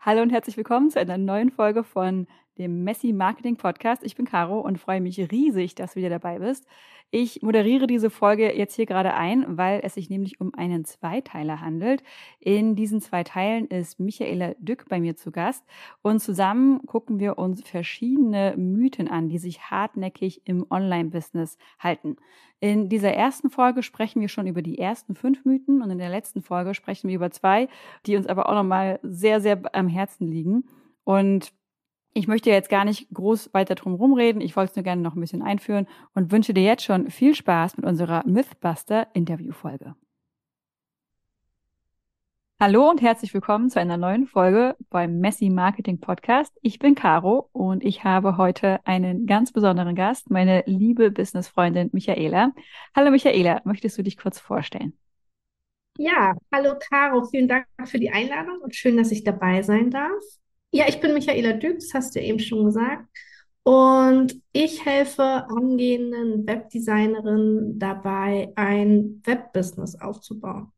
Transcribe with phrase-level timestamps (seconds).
[0.00, 2.26] Hallo und herzlich willkommen zu einer neuen Folge von
[2.58, 4.02] dem Messi Marketing Podcast.
[4.04, 6.66] Ich bin Caro und freue mich riesig, dass du wieder dabei bist.
[7.10, 11.62] Ich moderiere diese Folge jetzt hier gerade ein, weil es sich nämlich um einen Zweiteiler
[11.62, 12.02] handelt.
[12.38, 15.64] In diesen zwei Teilen ist Michaela Dück bei mir zu Gast
[16.02, 22.16] und zusammen gucken wir uns verschiedene Mythen an, die sich hartnäckig im Online-Business halten.
[22.60, 26.10] In dieser ersten Folge sprechen wir schon über die ersten fünf Mythen und in der
[26.10, 27.68] letzten Folge sprechen wir über zwei,
[28.04, 30.64] die uns aber auch nochmal sehr, sehr am Herzen liegen.
[31.04, 31.54] Und
[32.12, 34.40] ich möchte jetzt gar nicht groß weiter drum rumreden.
[34.40, 37.34] Ich wollte es nur gerne noch ein bisschen einführen und wünsche dir jetzt schon viel
[37.34, 39.94] Spaß mit unserer Mythbuster Interviewfolge.
[42.60, 46.52] Hallo und herzlich willkommen zu einer neuen Folge beim Messi Marketing Podcast.
[46.60, 52.50] Ich bin Caro und ich habe heute einen ganz besonderen Gast, meine liebe Businessfreundin Michaela.
[52.96, 54.98] Hallo Michaela, möchtest du dich kurz vorstellen?
[55.98, 60.22] Ja, hallo Caro, vielen Dank für die Einladung und schön, dass ich dabei sein darf.
[60.70, 63.06] Ja, ich bin Michaela Dück, das hast du eben schon gesagt.
[63.62, 70.72] Und ich helfe angehenden Webdesignerinnen dabei, ein Webbusiness aufzubauen.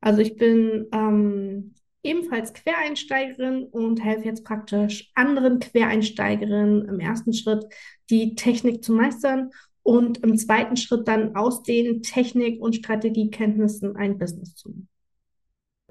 [0.00, 7.64] Also ich bin ähm, ebenfalls Quereinsteigerin und helfe jetzt praktisch anderen Quereinsteigerinnen im ersten Schritt,
[8.10, 9.50] die Technik zu meistern
[9.82, 14.91] und im zweiten Schritt dann aus den Technik- und Strategiekenntnissen ein Business zu machen.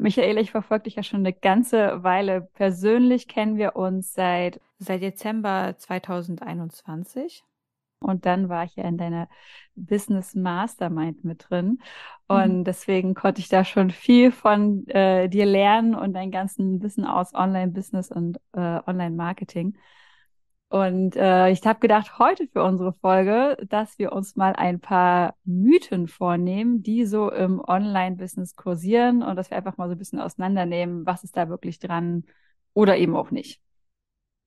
[0.01, 2.41] Michael, ich verfolge dich ja schon eine ganze Weile.
[2.41, 7.43] Persönlich kennen wir uns seit, seit Dezember 2021.
[7.99, 9.29] Und dann war ich ja in deiner
[9.75, 11.83] Business Mastermind mit drin.
[12.27, 12.63] Und mhm.
[12.63, 17.35] deswegen konnte ich da schon viel von äh, dir lernen und dein ganzen Wissen aus
[17.35, 19.77] Online-Business und äh, Online-Marketing.
[20.71, 25.35] Und äh, ich habe gedacht, heute für unsere Folge, dass wir uns mal ein paar
[25.43, 30.21] Mythen vornehmen, die so im Online-Business kursieren und dass wir einfach mal so ein bisschen
[30.21, 32.23] auseinandernehmen, was ist da wirklich dran
[32.73, 33.59] oder eben auch nicht.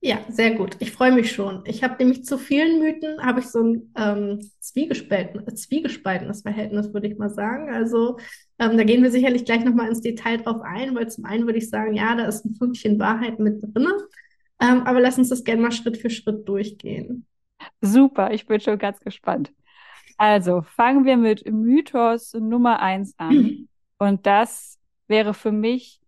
[0.01, 0.77] Ja, sehr gut.
[0.79, 1.61] Ich freue mich schon.
[1.65, 7.05] Ich habe nämlich zu vielen Mythen, habe ich so ein ähm, zwiegespalten, zwiegespaltenes Verhältnis, würde
[7.07, 7.69] ich mal sagen.
[7.69, 8.17] Also
[8.57, 11.59] ähm, da gehen wir sicherlich gleich nochmal ins Detail drauf ein, weil zum einen würde
[11.59, 13.93] ich sagen, ja, da ist ein Fünkchen Wahrheit mit drin.
[14.59, 17.25] Ähm, aber lass uns das gerne mal Schritt für Schritt durchgehen.
[17.81, 19.53] Super, ich bin schon ganz gespannt.
[20.17, 23.67] Also fangen wir mit Mythos Nummer eins an.
[23.97, 26.01] Und das wäre für mich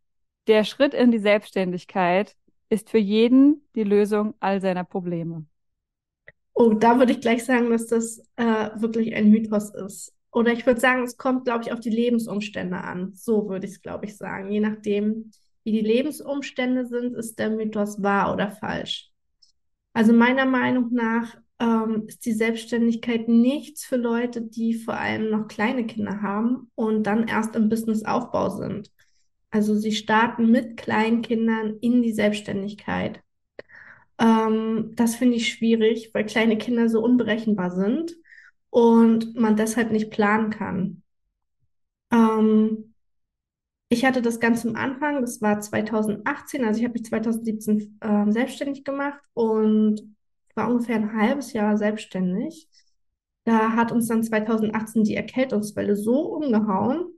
[0.48, 2.36] der Schritt in die Selbstständigkeit
[2.70, 5.46] ist für jeden die Lösung all seiner Probleme.
[6.54, 10.14] Oh, da würde ich gleich sagen, dass das äh, wirklich ein Mythos ist.
[10.32, 13.14] Oder ich würde sagen, es kommt, glaube ich, auf die Lebensumstände an.
[13.14, 14.52] So würde ich es, glaube ich, sagen.
[14.52, 15.32] Je nachdem,
[15.68, 19.12] wie die Lebensumstände sind, ist der Mythos wahr oder falsch.
[19.92, 25.50] Also meiner Meinung nach ähm, ist die Selbstständigkeit nichts für Leute, die vor allem noch
[25.50, 28.94] kleine Kinder haben und dann erst im Businessaufbau sind.
[29.52, 33.22] Also sie starten mit kleinen Kindern in die Selbstständigkeit.
[34.20, 38.16] Ähm, das finde ich schwierig, weil kleine Kinder so unberechenbar sind
[38.70, 41.04] und man deshalb nicht planen kann.
[42.10, 42.94] Ähm,
[43.90, 48.32] ich hatte das ganz am Anfang, das war 2018, also ich habe mich 2017 äh,
[48.32, 50.16] selbstständig gemacht und
[50.56, 52.68] war ungefähr ein halbes Jahr selbstständig.
[53.46, 57.14] Da hat uns dann 2018 die Erkältungswelle so umgehauen.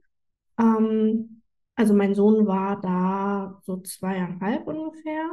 [0.60, 1.42] Ähm,
[1.76, 5.26] also mein Sohn war da so zweieinhalb ungefähr.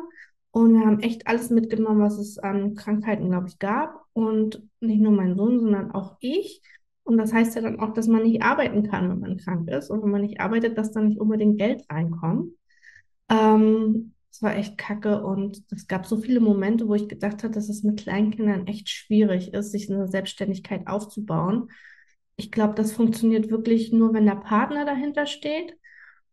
[0.52, 4.06] Und wir haben echt alles mitgenommen, was es an Krankheiten, glaube ich, gab.
[4.14, 6.62] Und nicht nur mein Sohn, sondern auch ich.
[7.06, 9.90] Und das heißt ja dann auch, dass man nicht arbeiten kann, wenn man krank ist.
[9.90, 12.52] Und wenn man nicht arbeitet, dass dann nicht unbedingt Geld reinkommt.
[13.28, 17.54] Ähm, es war echt kacke und es gab so viele Momente, wo ich gedacht habe,
[17.54, 21.70] dass es mit Kleinkindern echt schwierig ist, sich eine Selbstständigkeit aufzubauen.
[22.36, 25.74] Ich glaube, das funktioniert wirklich nur, wenn der Partner dahinter steht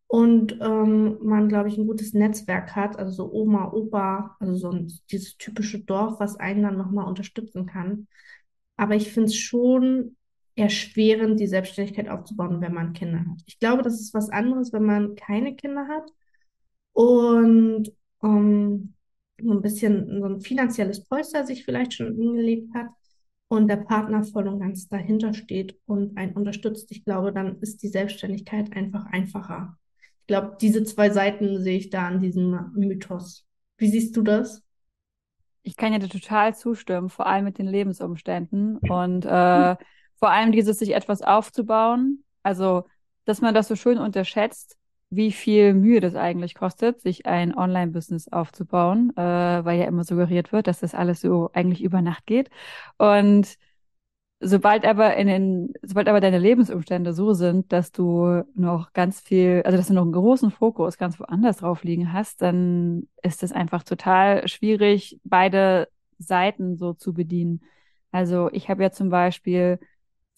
[0.07, 4.71] und ähm, man, glaube ich, ein gutes Netzwerk hat, also so Oma, Opa, also so
[4.71, 8.07] ein, dieses typische Dorf, was einen dann nochmal unterstützen kann.
[8.75, 10.17] Aber ich finde es schon
[10.55, 13.41] erschwerend, die Selbstständigkeit aufzubauen, wenn man Kinder hat.
[13.45, 16.11] Ich glaube, das ist was anderes, wenn man keine Kinder hat
[16.93, 18.93] und um,
[19.39, 22.87] ähm, ein bisschen so ein finanzielles Polster sich vielleicht schon hingelegt hat
[23.47, 26.91] und der Partner voll und ganz dahinter steht und einen unterstützt.
[26.91, 29.77] Ich glaube, dann ist die Selbstständigkeit einfach einfacher.
[30.21, 33.45] Ich glaube, diese zwei Seiten sehe ich da an diesem Mythos.
[33.77, 34.63] Wie siehst du das?
[35.63, 38.77] Ich kann ja dir total zustimmen, vor allem mit den Lebensumständen.
[38.77, 39.75] Und äh,
[40.19, 42.23] vor allem dieses, sich etwas aufzubauen.
[42.43, 42.85] Also,
[43.25, 44.77] dass man das so schön unterschätzt,
[45.09, 50.51] wie viel Mühe das eigentlich kostet, sich ein Online-Business aufzubauen, äh, weil ja immer suggeriert
[50.51, 52.49] wird, dass das alles so eigentlich über Nacht geht.
[52.97, 53.57] Und
[54.39, 59.61] sobald aber in den, sobald aber deine Lebensumstände so sind, dass du noch ganz viel,
[59.65, 63.51] also dass du noch einen großen Fokus ganz woanders drauf liegen hast, dann ist es
[63.51, 65.87] einfach total schwierig, beide
[66.17, 67.61] Seiten so zu bedienen.
[68.11, 69.79] Also ich habe ja zum Beispiel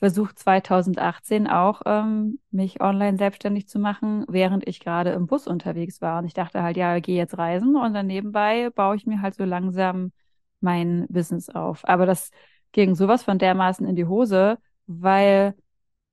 [0.06, 6.00] versucht 2018 auch ähm, mich online selbstständig zu machen, während ich gerade im Bus unterwegs
[6.00, 6.19] war.
[6.19, 9.34] Und ich dachte halt, ja, gehe jetzt reisen und dann nebenbei baue ich mir halt
[9.34, 10.12] so langsam
[10.60, 11.81] mein Business auf.
[11.86, 12.30] Aber das
[12.72, 15.56] ging sowas von dermaßen in die Hose, weil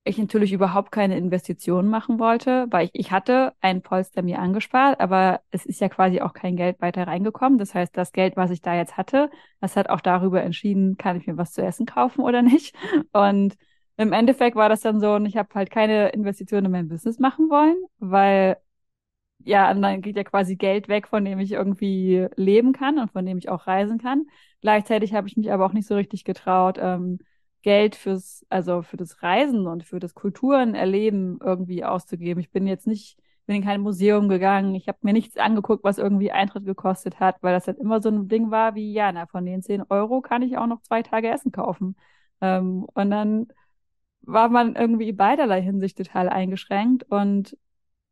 [0.05, 4.99] ich natürlich überhaupt keine Investitionen machen wollte, weil ich, ich hatte ein Polster mir angespart,
[4.99, 7.59] aber es ist ja quasi auch kein Geld weiter reingekommen.
[7.59, 9.29] Das heißt, das Geld, was ich da jetzt hatte,
[9.61, 12.75] das hat auch darüber entschieden, kann ich mir was zu essen kaufen oder nicht.
[13.13, 13.55] Und
[13.97, 17.19] im Endeffekt war das dann so, und ich habe halt keine Investitionen in mein Business
[17.19, 18.57] machen wollen, weil
[19.45, 23.11] ja, und dann geht ja quasi Geld weg, von dem ich irgendwie leben kann und
[23.11, 24.25] von dem ich auch reisen kann.
[24.61, 27.19] Gleichzeitig habe ich mich aber auch nicht so richtig getraut, ähm,
[27.61, 32.39] Geld fürs, also für das Reisen und für das Kulturenerleben irgendwie auszugeben.
[32.41, 35.97] Ich bin jetzt nicht, bin in kein Museum gegangen, ich habe mir nichts angeguckt, was
[35.97, 39.25] irgendwie Eintritt gekostet hat, weil das halt immer so ein Ding war wie, ja, na,
[39.27, 41.95] von den 10 Euro kann ich auch noch zwei Tage Essen kaufen.
[42.41, 43.47] Ähm, und dann
[44.23, 47.57] war man irgendwie beiderlei Hinsicht total eingeschränkt und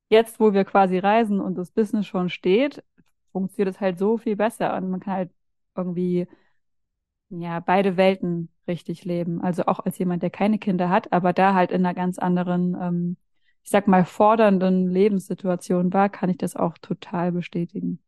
[0.10, 2.84] jetzt, wo wir quasi reisen und das Business schon steht,
[3.32, 5.32] funktioniert es halt so viel besser und man kann halt
[5.76, 6.28] irgendwie
[7.30, 9.42] ja beide Welten richtig leben.
[9.42, 12.76] Also auch als jemand, der keine Kinder hat, aber da halt in einer ganz anderen,
[12.80, 13.18] ähm,
[13.64, 18.00] ich sag mal, fordernden Lebenssituation war, kann ich das auch total bestätigen.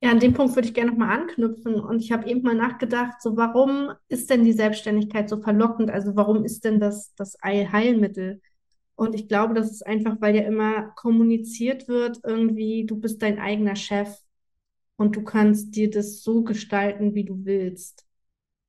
[0.00, 1.74] Ja, an dem Punkt würde ich gerne nochmal anknüpfen.
[1.80, 5.90] Und ich habe eben mal nachgedacht, so warum ist denn die Selbstständigkeit so verlockend?
[5.90, 8.40] Also warum ist denn das, das Heilmittel?
[8.94, 13.38] Und ich glaube, das ist einfach, weil ja immer kommuniziert wird, irgendwie, du bist dein
[13.40, 14.16] eigener Chef
[14.96, 18.06] und du kannst dir das so gestalten, wie du willst.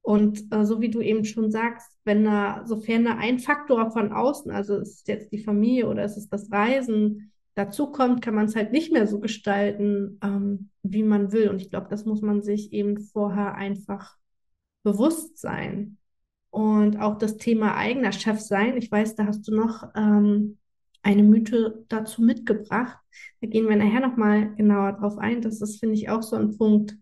[0.01, 4.11] Und äh, so wie du eben schon sagst, wenn da, sofern da ein Faktor von
[4.13, 8.35] außen, also ist es jetzt die Familie oder ist es das Reisen, dazu kommt, kann
[8.35, 11.49] man es halt nicht mehr so gestalten, ähm, wie man will.
[11.49, 14.17] Und ich glaube, das muss man sich eben vorher einfach
[14.83, 15.97] bewusst sein.
[16.51, 18.77] Und auch das Thema eigener Chef sein.
[18.77, 20.57] Ich weiß, da hast du noch ähm,
[21.03, 22.97] eine Mythe dazu mitgebracht.
[23.41, 25.41] Da gehen wir nachher nochmal genauer drauf ein.
[25.41, 26.97] Das ist, finde ich, auch so ein Punkt.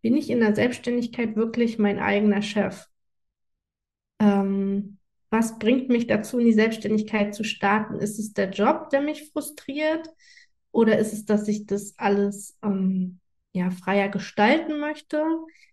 [0.00, 2.86] Bin ich in der Selbstständigkeit wirklich mein eigener Chef?
[4.20, 4.95] Ähm,
[5.36, 7.96] was bringt mich dazu, in die Selbstständigkeit zu starten?
[7.96, 10.08] Ist es der Job, der mich frustriert?
[10.72, 13.20] Oder ist es, dass ich das alles ähm,
[13.52, 15.22] ja, freier gestalten möchte?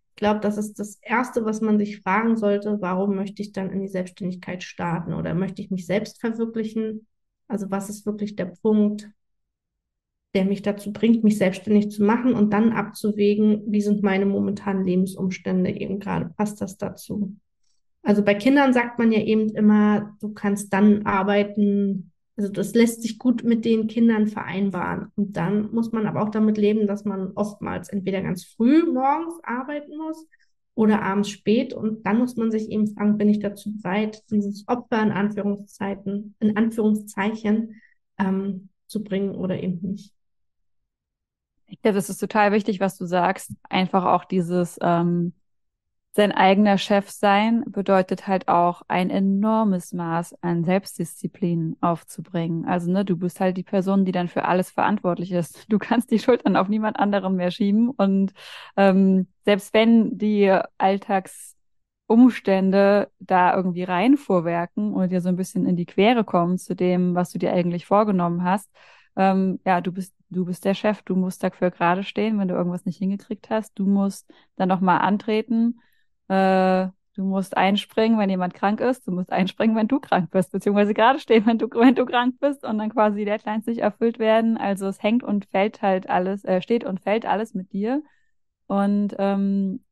[0.10, 3.71] Ich glaube, das ist das Erste, was man sich fragen sollte, warum möchte ich dann
[3.71, 7.07] in die Selbstständigkeit starten oder möchte ich mich selbst verwirklichen?
[7.48, 9.10] Also was ist wirklich der Punkt,
[10.36, 14.86] der mich dazu bringt, mich selbstständig zu machen und dann abzuwägen, wie sind meine momentanen
[14.86, 17.38] Lebensumstände eben gerade, passt das dazu?
[18.04, 23.02] Also bei Kindern sagt man ja eben immer, du kannst dann arbeiten, also das lässt
[23.02, 25.08] sich gut mit den Kindern vereinbaren.
[25.16, 29.36] Und dann muss man aber auch damit leben, dass man oftmals entweder ganz früh morgens
[29.44, 30.28] arbeiten muss
[30.76, 31.74] oder abends spät.
[31.74, 36.36] Und dann muss man sich eben fragen, bin ich dazu bereit, dieses Opfer in Anführungszeiten,
[36.42, 37.82] in Anführungszeichen
[38.20, 40.14] ähm, zu bringen oder eben nicht.
[41.68, 43.54] Ich glaube, das ist total wichtig, was du sagst.
[43.70, 45.34] Einfach auch dieses, ähm,
[46.15, 52.65] sein eigener Chef sein bedeutet halt auch ein enormes Maß an Selbstdisziplin aufzubringen.
[52.65, 55.65] Also, ne, du bist halt die Person, die dann für alles verantwortlich ist.
[55.72, 57.89] Du kannst die Schultern auf niemand anderen mehr schieben.
[57.89, 58.32] Und
[58.77, 65.88] ähm, selbst wenn die Alltagsumstände da irgendwie reinfuhrwerken und dir so ein bisschen in die
[65.88, 68.70] Quere kommen zu dem, was du dir eigentlich vorgenommen hast,
[69.15, 72.53] ähm, ja, du bist, du bist der Chef, du musst dafür gerade stehen, wenn du
[72.53, 73.79] irgendwas nicht hingekriegt hast.
[73.79, 75.79] Du musst dann nochmal antreten
[76.27, 79.08] äh, du musst einspringen, wenn jemand krank ist.
[79.08, 82.39] Du musst einspringen, wenn du krank bist, beziehungsweise gerade stehen, wenn du, wenn du krank
[82.39, 84.58] bist und dann quasi Deadlines nicht erfüllt werden.
[84.58, 88.01] Also es hängt und fällt halt alles, äh, steht und fällt alles mit dir.
[88.68, 89.84] Und ähm,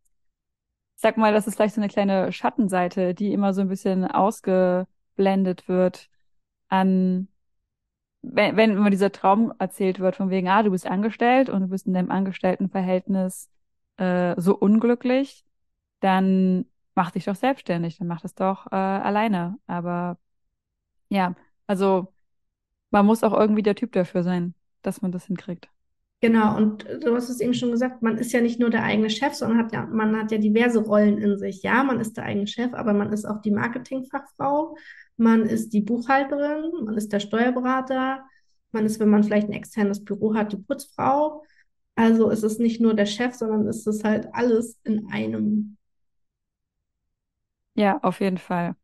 [0.95, 5.67] sag mal, das ist vielleicht so eine kleine Schattenseite, die immer so ein bisschen ausgeblendet
[5.67, 6.09] wird
[6.69, 7.27] an
[8.21, 11.67] wenn, wenn immer dieser Traum erzählt wird, von wegen, ah, du bist angestellt und du
[11.67, 13.49] bist in deinem Angestelltenverhältnis
[13.97, 15.43] äh, so unglücklich,
[16.01, 16.65] dann
[16.95, 19.57] mach dich doch selbstständig, dann mach das doch äh, alleine.
[19.67, 20.17] Aber
[21.09, 21.35] ja,
[21.67, 22.13] also
[22.89, 25.69] man muss auch irgendwie der Typ dafür sein, dass man das hinkriegt.
[26.19, 29.09] Genau, und du hast es eben schon gesagt, man ist ja nicht nur der eigene
[29.09, 31.63] Chef, sondern hat ja, man hat ja diverse Rollen in sich.
[31.63, 34.77] Ja, man ist der eigene Chef, aber man ist auch die Marketingfachfrau,
[35.17, 38.23] man ist die Buchhalterin, man ist der Steuerberater,
[38.71, 41.43] man ist, wenn man vielleicht ein externes Büro hat, die Putzfrau.
[41.95, 45.77] Also es ist nicht nur der Chef, sondern es ist halt alles in einem
[47.81, 48.75] Ja, auf jeden Fall.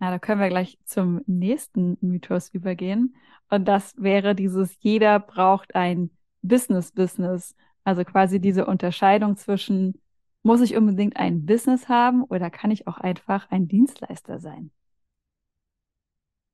[0.00, 3.16] Ja, da können wir gleich zum nächsten Mythos übergehen.
[3.50, 6.10] Und das wäre dieses, jeder braucht ein
[6.42, 7.56] Business-Business.
[7.84, 10.00] Also quasi diese Unterscheidung zwischen,
[10.44, 14.72] muss ich unbedingt ein Business haben oder kann ich auch einfach ein Dienstleister sein?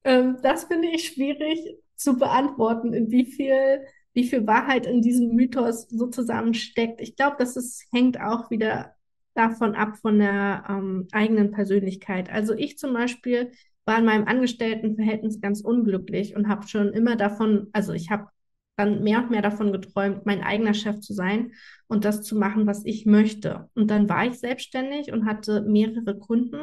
[0.04, 5.34] Ähm, das finde ich schwierig zu beantworten, in wie viel, wie viel Wahrheit in diesem
[5.34, 7.00] Mythos sozusagen steckt.
[7.00, 8.94] Ich glaube, dass es hängt auch wieder
[9.38, 12.30] davon ab, von der ähm, eigenen Persönlichkeit.
[12.30, 13.52] Also ich zum Beispiel
[13.84, 18.28] war in meinem Angestelltenverhältnis ganz unglücklich und habe schon immer davon, also ich habe
[18.76, 21.52] dann mehr und mehr davon geträumt, mein eigener Chef zu sein
[21.88, 23.70] und das zu machen, was ich möchte.
[23.74, 26.60] Und dann war ich selbstständig und hatte mehrere Kunden.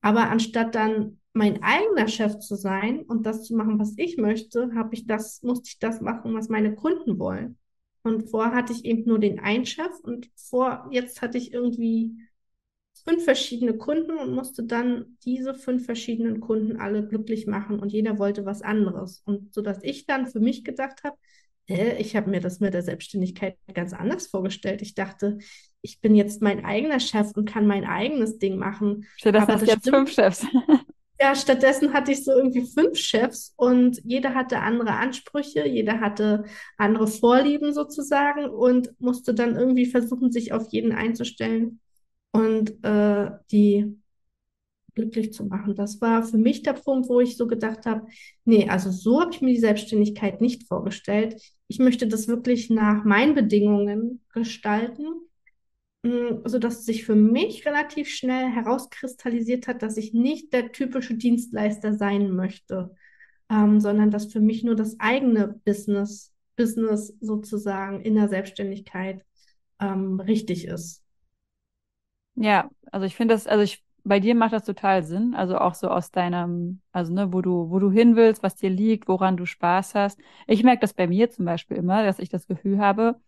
[0.00, 4.70] Aber anstatt dann mein eigener Chef zu sein und das zu machen, was ich möchte,
[4.74, 7.58] habe ich das, musste ich das machen, was meine Kunden wollen.
[8.02, 12.16] Und vorher hatte ich eben nur den einen Chef und vor, jetzt hatte ich irgendwie
[13.04, 18.18] fünf verschiedene Kunden und musste dann diese fünf verschiedenen Kunden alle glücklich machen und jeder
[18.18, 19.22] wollte was anderes.
[19.24, 21.16] Und so dass ich dann für mich gedacht habe,
[21.66, 24.82] äh, ich habe mir das mit der Selbstständigkeit ganz anders vorgestellt.
[24.82, 25.38] Ich dachte,
[25.82, 29.06] ich bin jetzt mein eigener Chef und kann mein eigenes Ding machen.
[29.16, 30.46] Stattdessen hast du jetzt fünf Chefs.
[31.20, 36.44] Ja, stattdessen hatte ich so irgendwie fünf Chefs und jeder hatte andere Ansprüche, jeder hatte
[36.78, 41.80] andere Vorlieben sozusagen und musste dann irgendwie versuchen, sich auf jeden einzustellen
[42.32, 43.98] und äh, die
[44.94, 45.74] glücklich zu machen.
[45.76, 48.06] Das war für mich der Punkt, wo ich so gedacht habe,
[48.44, 51.40] nee, also so habe ich mir die Selbstständigkeit nicht vorgestellt.
[51.68, 55.04] Ich möchte das wirklich nach meinen Bedingungen gestalten
[56.02, 62.30] sodass sich für mich relativ schnell herauskristallisiert hat, dass ich nicht der typische Dienstleister sein
[62.30, 62.94] möchte,
[63.50, 69.24] ähm, sondern dass für mich nur das eigene Business, Business sozusagen in der Selbstständigkeit
[69.80, 71.04] ähm, richtig ist.
[72.34, 75.74] Ja, also ich finde das, also ich, bei dir macht das total Sinn, also auch
[75.74, 79.36] so aus deinem, also ne, wo du, wo du hin willst, was dir liegt, woran
[79.36, 80.18] du Spaß hast.
[80.46, 83.20] Ich merke das bei mir zum Beispiel immer, dass ich das Gefühl habe,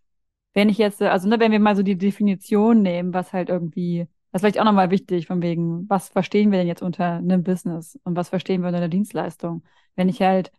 [0.55, 4.07] wenn ich jetzt, also ne, wenn wir mal so die Definition nehmen, was halt irgendwie,
[4.31, 7.43] das ist vielleicht auch nochmal wichtig, von wegen, was verstehen wir denn jetzt unter einem
[7.43, 9.63] Business und was verstehen wir unter einer Dienstleistung?
[9.97, 10.53] Wenn ich halt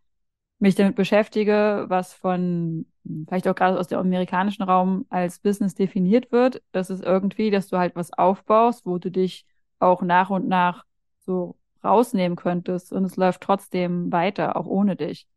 [0.59, 2.85] mich damit beschäftige, was von,
[3.27, 7.67] vielleicht auch gerade aus dem amerikanischen Raum als Business definiert wird, das ist irgendwie, dass
[7.67, 9.45] du halt was aufbaust, wo du dich
[9.79, 10.85] auch nach und nach
[11.25, 15.27] so rausnehmen könntest und es läuft trotzdem weiter, auch ohne dich.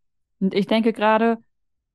[0.40, 1.38] Und ich denke gerade,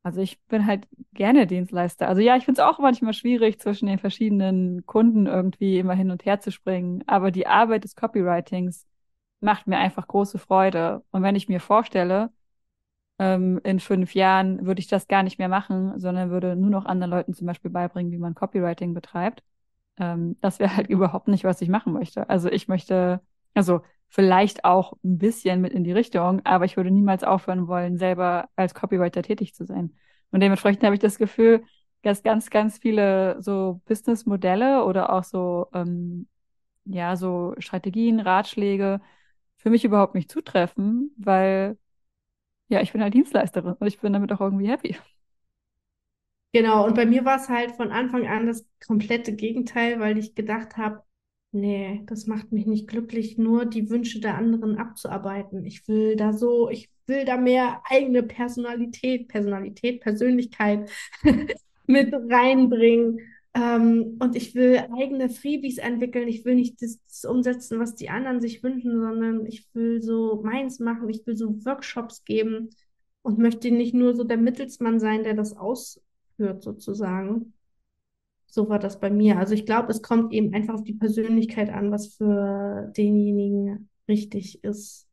[0.04, 2.08] also ich bin halt gerne Dienstleister.
[2.08, 6.12] Also ja, ich finde es auch manchmal schwierig, zwischen den verschiedenen Kunden irgendwie immer hin
[6.12, 7.04] und her zu springen.
[7.08, 8.88] Aber die Arbeit des Copywritings
[9.42, 11.04] macht mir einfach große Freude.
[11.12, 12.32] Und wenn ich mir vorstelle,
[13.20, 16.86] ähm, in fünf Jahren würde ich das gar nicht mehr machen, sondern würde nur noch
[16.86, 19.44] anderen Leuten zum Beispiel beibringen, wie man Copywriting betreibt,
[19.98, 22.30] ähm, das wäre halt überhaupt nicht, was ich machen möchte.
[22.30, 23.22] Also ich möchte,
[23.54, 23.82] also
[24.12, 28.50] vielleicht auch ein bisschen mit in die Richtung, aber ich würde niemals aufhören wollen, selber
[28.58, 29.96] als Copywriter tätig zu sein.
[30.32, 31.64] Und dementsprechend habe ich das Gefühl,
[32.04, 36.30] dass ganz, ganz viele so Businessmodelle oder auch so, ähm,
[36.86, 39.02] ja, so Strategien, Ratschläge
[39.58, 41.78] für mich überhaupt nicht zutreffen, weil
[42.70, 44.98] ja, ich bin halt Dienstleisterin und ich bin damit auch irgendwie happy.
[46.54, 50.36] Genau, und bei mir war es halt von Anfang an das komplette Gegenteil, weil ich
[50.36, 51.04] gedacht habe,
[51.54, 55.66] Nee, das macht mich nicht glücklich, nur die Wünsche der anderen abzuarbeiten.
[55.66, 60.90] Ich will da so, ich will da mehr eigene Personalität, Personalität, Persönlichkeit
[61.88, 63.20] mit reinbringen.
[63.54, 66.30] Ähm, und ich will eigene Freebies entwickeln.
[66.30, 70.42] Ich will nicht das, das, umsetzen, was die anderen sich wünschen, sondern ich will so
[70.44, 71.10] meins machen.
[71.10, 72.70] Ich will so Workshops geben
[73.24, 77.54] und möchte nicht nur so der Mittelsmann sein, der das ausführt, sozusagen
[78.52, 79.38] so war das bei mir.
[79.40, 84.64] Also ich glaube, es kommt eben einfach auf die Persönlichkeit an, was für denjenigen richtig
[84.64, 85.08] ist.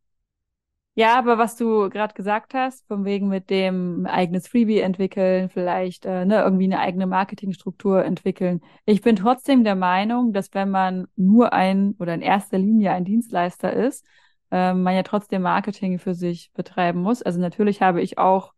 [0.95, 6.04] Ja, aber was du gerade gesagt hast, von wegen mit dem eigenes Freebie entwickeln, vielleicht
[6.07, 8.61] äh, ne, irgendwie eine eigene Marketingstruktur entwickeln.
[8.85, 13.04] Ich bin trotzdem der Meinung, dass wenn man nur ein oder in erster Linie ein
[13.04, 14.04] Dienstleister ist,
[14.50, 17.23] äh, man ja trotzdem Marketing für sich betreiben muss.
[17.23, 18.52] Also natürlich habe ich auch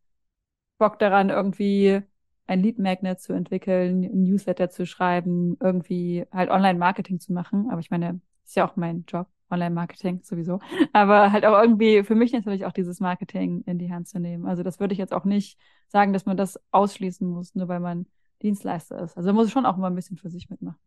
[0.79, 2.03] Bock daran, irgendwie
[2.51, 7.71] ein Lead Magnet zu entwickeln, ein Newsletter zu schreiben, irgendwie halt Online-Marketing zu machen.
[7.71, 10.59] Aber ich meine, ist ja auch mein Job, Online-Marketing sowieso.
[10.93, 14.47] Aber halt auch irgendwie für mich natürlich auch dieses Marketing in die Hand zu nehmen.
[14.47, 17.81] Also das würde ich jetzt auch nicht sagen, dass man das ausschließen muss, nur weil
[17.81, 18.07] man
[18.43, 19.17] Dienstleister ist.
[19.17, 20.81] Also man muss schon auch immer ein bisschen für sich mitmachen.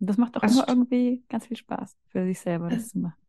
[0.00, 2.88] Und das macht auch das immer irgendwie ganz viel Spaß, für sich selber das, das
[2.88, 3.20] zu machen.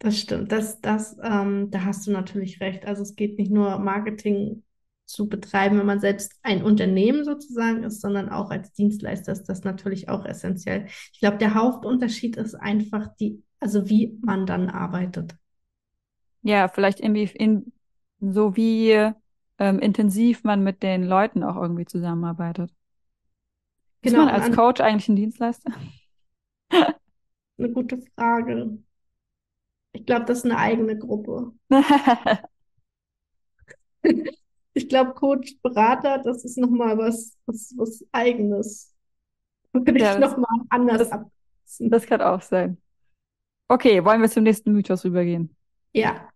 [0.00, 0.52] Das stimmt.
[0.52, 2.84] Das, das, ähm, da hast du natürlich recht.
[2.84, 4.62] Also es geht nicht nur Marketing
[5.10, 9.64] zu betreiben, wenn man selbst ein Unternehmen sozusagen ist, sondern auch als Dienstleister ist das
[9.64, 10.86] natürlich auch essentiell.
[11.12, 15.34] Ich glaube, der Hauptunterschied ist einfach die Also wie man dann arbeitet.
[16.42, 17.72] Ja, vielleicht irgendwie in,
[18.20, 19.12] so wie
[19.58, 22.70] ähm, intensiv man mit den Leuten auch irgendwie zusammenarbeitet.
[24.02, 25.72] Ist Genau, man und als Coach eigentlich ein Dienstleister?
[27.58, 28.78] eine gute Frage.
[29.92, 31.52] Ich glaube, das ist eine eigene Gruppe.
[34.74, 38.94] Ich glaube, Coach, Berater, das ist nochmal was, was, was Eigenes.
[39.72, 41.90] Würde Ja, ich das, nochmal anders das, absetzen.
[41.90, 42.78] das kann auch sein.
[43.68, 45.56] Okay, wollen wir zum nächsten Mythos rübergehen?
[45.92, 46.30] Ja,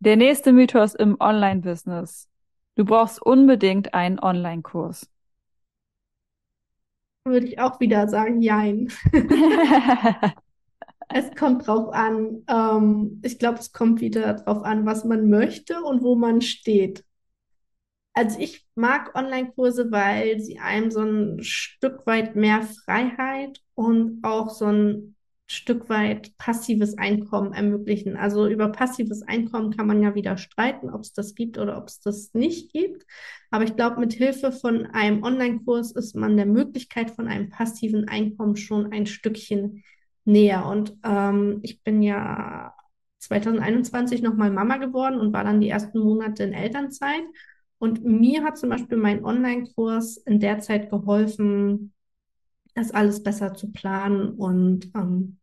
[0.00, 2.28] Der nächste Mythos im Online-Business.
[2.76, 5.08] Du brauchst unbedingt einen Online-Kurs.
[7.24, 8.90] würde ich auch wieder sagen, jein.
[11.08, 12.44] Es kommt drauf an.
[12.48, 17.04] Ähm, ich glaube, es kommt wieder drauf an, was man möchte und wo man steht.
[18.12, 24.50] Also ich mag Online-Kurse, weil sie einem so ein Stück weit mehr Freiheit und auch
[24.50, 28.16] so ein Stück weit passives Einkommen ermöglichen.
[28.16, 31.88] Also über passives Einkommen kann man ja wieder streiten, ob es das gibt oder ob
[31.88, 33.04] es das nicht gibt.
[33.50, 38.06] Aber ich glaube, mit Hilfe von einem Online-Kurs ist man der Möglichkeit von einem passiven
[38.08, 39.82] Einkommen schon ein Stückchen
[40.24, 40.66] näher.
[40.66, 42.74] Und ähm, ich bin ja
[43.18, 47.22] 2021 nochmal Mama geworden und war dann die ersten Monate in Elternzeit.
[47.80, 51.94] Und mir hat zum Beispiel mein Online-Kurs in der Zeit geholfen,
[52.74, 55.38] das alles besser zu planen und ähm,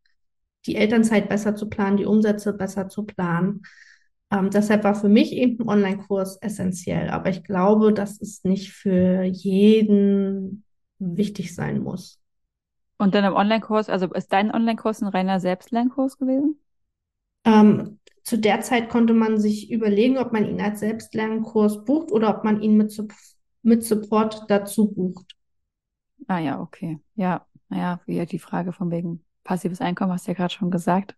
[0.67, 3.63] die Elternzeit besser zu planen, die Umsätze besser zu planen.
[4.32, 7.10] Ähm, deshalb war für mich eben ein Online-Kurs essentiell.
[7.10, 10.63] Aber ich glaube, dass es nicht für jeden
[11.00, 12.20] wichtig sein muss.
[13.00, 16.60] Und dann im Online-Kurs, also ist dein Online-Kurs ein reiner Selbstlernkurs gewesen?
[17.46, 22.36] Ähm, zu der Zeit konnte man sich überlegen, ob man ihn als Selbstlernkurs bucht oder
[22.36, 23.02] ob man ihn mit,
[23.62, 25.34] mit Support dazu bucht.
[26.28, 27.00] Ah ja, okay.
[27.16, 31.16] Ja, naja, wie die Frage von wegen passives Einkommen hast du ja gerade schon gesagt.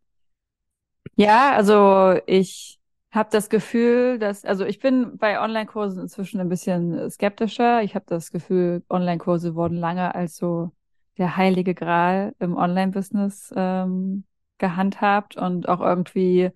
[1.15, 7.09] Ja, also ich habe das Gefühl, dass, also ich bin bei Online-Kursen inzwischen ein bisschen
[7.09, 7.81] skeptischer.
[7.81, 10.73] Ich habe das Gefühl, Online-Kurse wurden lange als so
[11.17, 14.25] der heilige Gral im Online-Business ähm,
[14.59, 16.51] gehandhabt und auch irgendwie,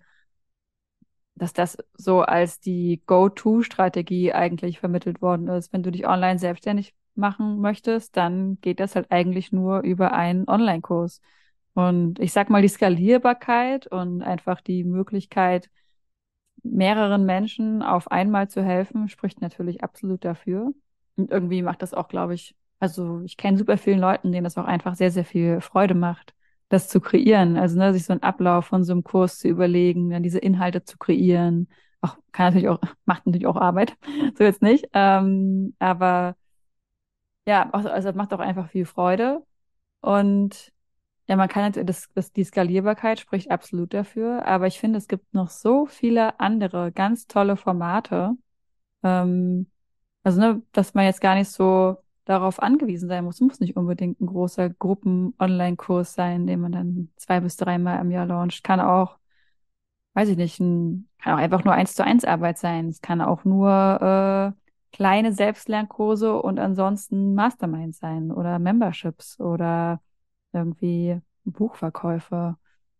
[1.35, 5.73] dass das so als die Go-To-Strategie eigentlich vermittelt worden ist.
[5.73, 10.47] Wenn du dich online selbstständig machen möchtest, dann geht das halt eigentlich nur über einen
[10.47, 11.21] Online-Kurs.
[11.73, 15.69] Und ich sag mal, die Skalierbarkeit und einfach die Möglichkeit,
[16.61, 20.73] mehreren Menschen auf einmal zu helfen, spricht natürlich absolut dafür.
[21.15, 24.57] Und irgendwie macht das auch, glaube ich, also ich kenne super vielen Leuten, denen das
[24.57, 26.33] auch einfach sehr, sehr viel Freude macht,
[26.69, 27.57] das zu kreieren.
[27.57, 30.83] Also ne, sich so einen Ablauf von so einem Kurs zu überlegen, dann diese Inhalte
[30.83, 31.69] zu kreieren.
[32.01, 33.95] Auch kann natürlich auch, macht natürlich auch Arbeit,
[34.37, 34.87] so jetzt nicht.
[34.93, 36.35] Ähm, aber
[37.45, 39.45] ja, also es macht auch einfach viel Freude.
[40.01, 40.71] Und
[41.27, 45.07] ja, man kann jetzt, das, das, die Skalierbarkeit spricht absolut dafür, aber ich finde, es
[45.07, 48.33] gibt noch so viele andere ganz tolle Formate.
[49.03, 49.67] Ähm,
[50.23, 53.35] also, ne, dass man jetzt gar nicht so darauf angewiesen sein muss.
[53.35, 58.11] Es muss nicht unbedingt ein großer Gruppen-Online-Kurs sein, den man dann zwei bis dreimal im
[58.11, 58.63] Jahr launcht.
[58.63, 59.17] Kann auch,
[60.13, 62.89] weiß ich nicht, ein, kann auch einfach nur eins zu eins Arbeit sein.
[62.89, 70.01] Es kann auch nur äh, kleine Selbstlernkurse und ansonsten Masterminds sein oder Memberships oder
[70.53, 72.57] irgendwie Buchverkäufe.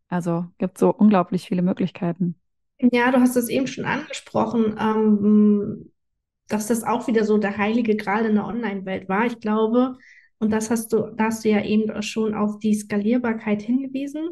[0.10, 2.36] Also gibt so unglaublich viele Möglichkeiten.
[2.80, 5.93] Ja, du hast es eben schon angesprochen, ähm,
[6.48, 9.26] dass das auch wieder so der heilige Gral in der Online-Welt war.
[9.26, 9.98] Ich glaube,
[10.40, 14.30] und das hast du, da hast du ja eben schon auf die Skalierbarkeit hingewiesen.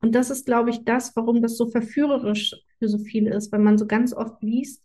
[0.00, 3.60] Und das ist, glaube ich, das, warum das so verführerisch für so viele ist, weil
[3.60, 4.82] man so ganz oft liest,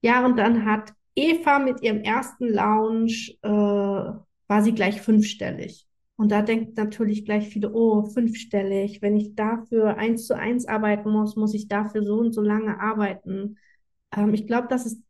[0.00, 5.86] ja, und dann hat Eva mit ihrem ersten Lounge, äh, war sie gleich fünfstellig.
[6.16, 11.10] Und da denkt natürlich gleich viele, oh, fünfstellig, wenn ich dafür eins zu eins arbeiten
[11.10, 13.58] muss, muss ich dafür so und so lange arbeiten.
[14.16, 15.02] Ähm, ich glaube, das ist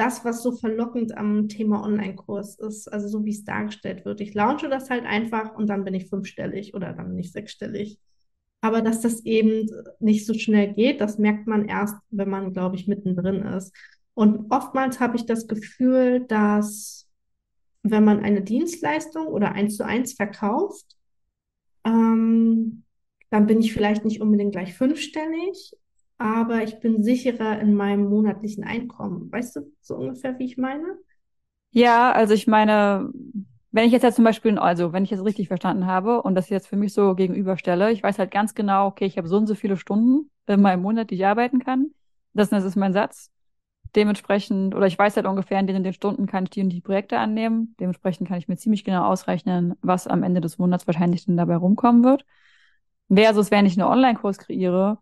[0.00, 4.22] das, was so verlockend am Thema Online-Kurs ist, also so wie es dargestellt wird.
[4.22, 7.98] Ich launche das halt einfach und dann bin ich fünfstellig oder dann bin ich sechsstellig.
[8.62, 12.76] Aber dass das eben nicht so schnell geht, das merkt man erst, wenn man, glaube
[12.76, 13.74] ich, mittendrin ist.
[14.14, 17.06] Und oftmals habe ich das Gefühl, dass
[17.82, 20.96] wenn man eine Dienstleistung oder eins zu eins verkauft,
[21.84, 22.84] ähm,
[23.28, 25.76] dann bin ich vielleicht nicht unbedingt gleich fünfstellig,
[26.20, 29.32] aber ich bin sicherer in meinem monatlichen Einkommen.
[29.32, 30.98] Weißt du so ungefähr, wie ich meine?
[31.70, 33.10] Ja, also ich meine,
[33.70, 36.50] wenn ich jetzt ja zum Beispiel, also wenn ich jetzt richtig verstanden habe und das
[36.50, 39.46] jetzt für mich so gegenüberstelle, ich weiß halt ganz genau, okay, ich habe so und
[39.46, 41.92] so viele Stunden in meinem Monat, die ich arbeiten kann.
[42.34, 43.30] Das, das ist mein Satz.
[43.96, 46.80] Dementsprechend, oder ich weiß halt ungefähr, in den, den Stunden kann ich die und die
[46.82, 47.74] Projekte annehmen.
[47.80, 51.56] Dementsprechend kann ich mir ziemlich genau ausrechnen, was am Ende des Monats wahrscheinlich dann dabei
[51.56, 52.26] rumkommen wird.
[53.12, 54.98] Versus, wenn ich einen Online-Kurs kreiere,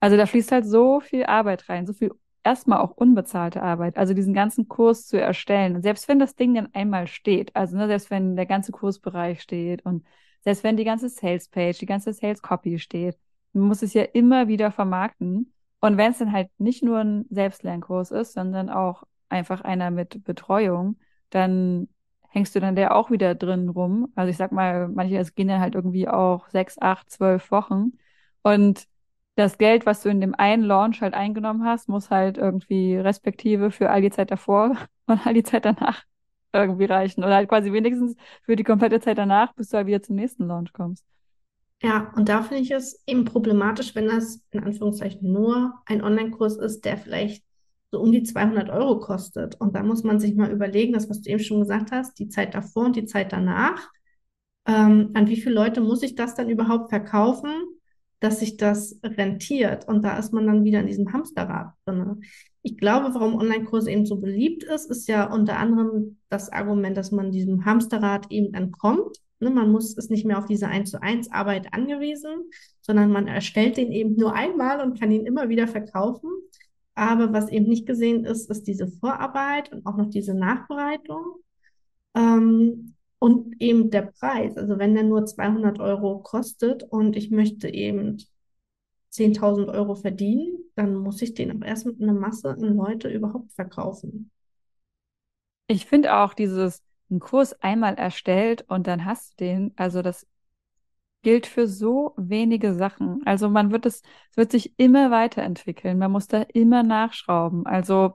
[0.00, 4.14] also da fließt halt so viel Arbeit rein, so viel erstmal auch unbezahlte Arbeit, also
[4.14, 5.76] diesen ganzen Kurs zu erstellen.
[5.76, 9.42] Und selbst wenn das Ding dann einmal steht, also ne, selbst wenn der ganze Kursbereich
[9.42, 10.06] steht und
[10.42, 13.18] selbst wenn die ganze Sales-Page, die ganze Sales-Copy steht,
[13.52, 15.52] man muss es ja immer wieder vermarkten.
[15.80, 20.24] Und wenn es dann halt nicht nur ein Selbstlernkurs ist, sondern auch einfach einer mit
[20.24, 20.98] Betreuung,
[21.30, 21.88] dann
[22.30, 24.12] hängst du dann der auch wieder drin rum.
[24.14, 27.92] Also ich sag mal, manche gehen dann halt irgendwie auch sechs, acht, zwölf Wochen.
[28.42, 28.86] Und
[29.36, 33.70] das Geld, was du in dem einen Launch halt eingenommen hast, muss halt irgendwie respektive
[33.70, 36.04] für all die Zeit davor und all die Zeit danach
[36.52, 37.24] irgendwie reichen.
[37.24, 40.46] Oder halt quasi wenigstens für die komplette Zeit danach, bis du halt wieder zum nächsten
[40.46, 41.04] Launch kommst.
[41.82, 46.58] Ja, und da finde ich es eben problematisch, wenn das in Anführungszeichen nur ein Online-Kurs
[46.58, 47.42] ist, der vielleicht
[47.90, 49.58] so um die 200 Euro kostet.
[49.60, 52.28] Und da muss man sich mal überlegen, das, was du eben schon gesagt hast, die
[52.28, 53.88] Zeit davor und die Zeit danach.
[54.66, 57.50] Ähm, an wie viele Leute muss ich das dann überhaupt verkaufen?
[58.20, 59.88] Dass sich das rentiert.
[59.88, 62.22] Und da ist man dann wieder in diesem Hamsterrad drin.
[62.62, 67.10] Ich glaube, warum Online-Kurse eben so beliebt ist, ist ja unter anderem das Argument, dass
[67.10, 69.16] man diesem Hamsterrad eben entkommt.
[69.40, 72.50] Ne, man muss ist nicht mehr auf diese 1 zu 1 Arbeit angewiesen,
[72.82, 76.30] sondern man erstellt den eben nur einmal und kann ihn immer wieder verkaufen.
[76.94, 81.36] Aber was eben nicht gesehen ist, ist diese Vorarbeit und auch noch diese Nachbereitung.
[82.14, 84.56] Ähm, und eben der Preis.
[84.56, 88.16] Also wenn der nur 200 Euro kostet und ich möchte eben
[89.10, 93.52] 10.000 Euro verdienen, dann muss ich den auch erst mit einer Masse an Leute überhaupt
[93.52, 94.30] verkaufen.
[95.68, 100.26] Ich finde auch dieses einen Kurs einmal erstellt und dann hast du den, also das
[101.22, 103.20] gilt für so wenige Sachen.
[103.26, 105.98] Also man wird es, es wird sich immer weiterentwickeln.
[105.98, 107.66] Man muss da immer nachschrauben.
[107.66, 108.14] Also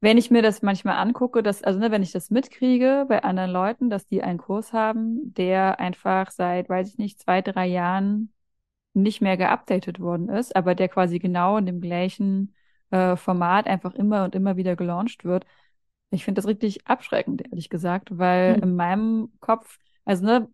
[0.00, 3.50] wenn ich mir das manchmal angucke, dass, also ne, wenn ich das mitkriege bei anderen
[3.50, 8.32] Leuten, dass die einen Kurs haben, der einfach seit, weiß ich nicht, zwei, drei Jahren
[8.94, 12.54] nicht mehr geupdatet worden ist, aber der quasi genau in dem gleichen
[12.90, 15.46] äh, Format einfach immer und immer wieder gelauncht wird.
[16.10, 18.62] Ich finde das richtig abschreckend, ehrlich gesagt, weil mhm.
[18.62, 20.48] in meinem Kopf, also ne,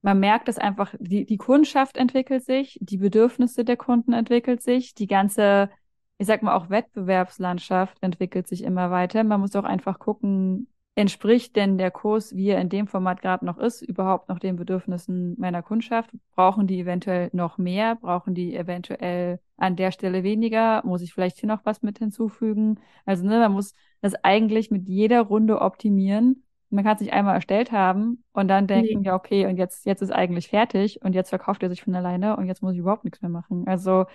[0.00, 4.94] man merkt dass einfach, die, die Kundschaft entwickelt sich, die Bedürfnisse der Kunden entwickelt sich,
[4.94, 5.70] die ganze
[6.18, 9.24] ich sag mal, auch Wettbewerbslandschaft entwickelt sich immer weiter.
[9.24, 13.44] Man muss auch einfach gucken, entspricht denn der Kurs, wie er in dem Format gerade
[13.44, 16.10] noch ist, überhaupt noch den Bedürfnissen meiner Kundschaft?
[16.34, 17.96] Brauchen die eventuell noch mehr?
[17.96, 20.82] Brauchen die eventuell an der Stelle weniger?
[20.84, 22.78] Muss ich vielleicht hier noch was mit hinzufügen?
[23.06, 26.44] Also, ne, man muss das eigentlich mit jeder Runde optimieren.
[26.72, 29.06] Man kann es nicht einmal erstellt haben und dann denken, nee.
[29.06, 32.36] ja, okay, und jetzt, jetzt ist eigentlich fertig und jetzt verkauft er sich von alleine
[32.36, 33.64] und jetzt muss ich überhaupt nichts mehr machen.
[33.66, 34.06] Also,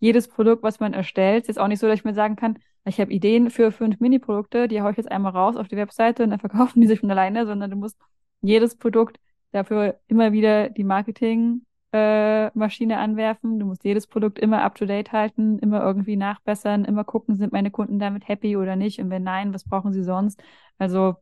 [0.00, 2.58] jedes Produkt, was man erstellt, ist jetzt auch nicht so, dass ich mir sagen kann,
[2.84, 6.24] ich habe Ideen für fünf Mini-Produkte, die haue ich jetzt einmal raus auf die Webseite
[6.24, 7.96] und dann verkaufen die sich von alleine, sondern du musst
[8.42, 9.18] jedes Produkt
[9.52, 13.58] dafür immer wieder die Marketing-Maschine äh, anwerfen.
[13.58, 17.98] Du musst jedes Produkt immer up-to-date halten, immer irgendwie nachbessern, immer gucken, sind meine Kunden
[17.98, 19.00] damit happy oder nicht?
[19.00, 20.42] Und wenn nein, was brauchen sie sonst?
[20.76, 21.14] Also,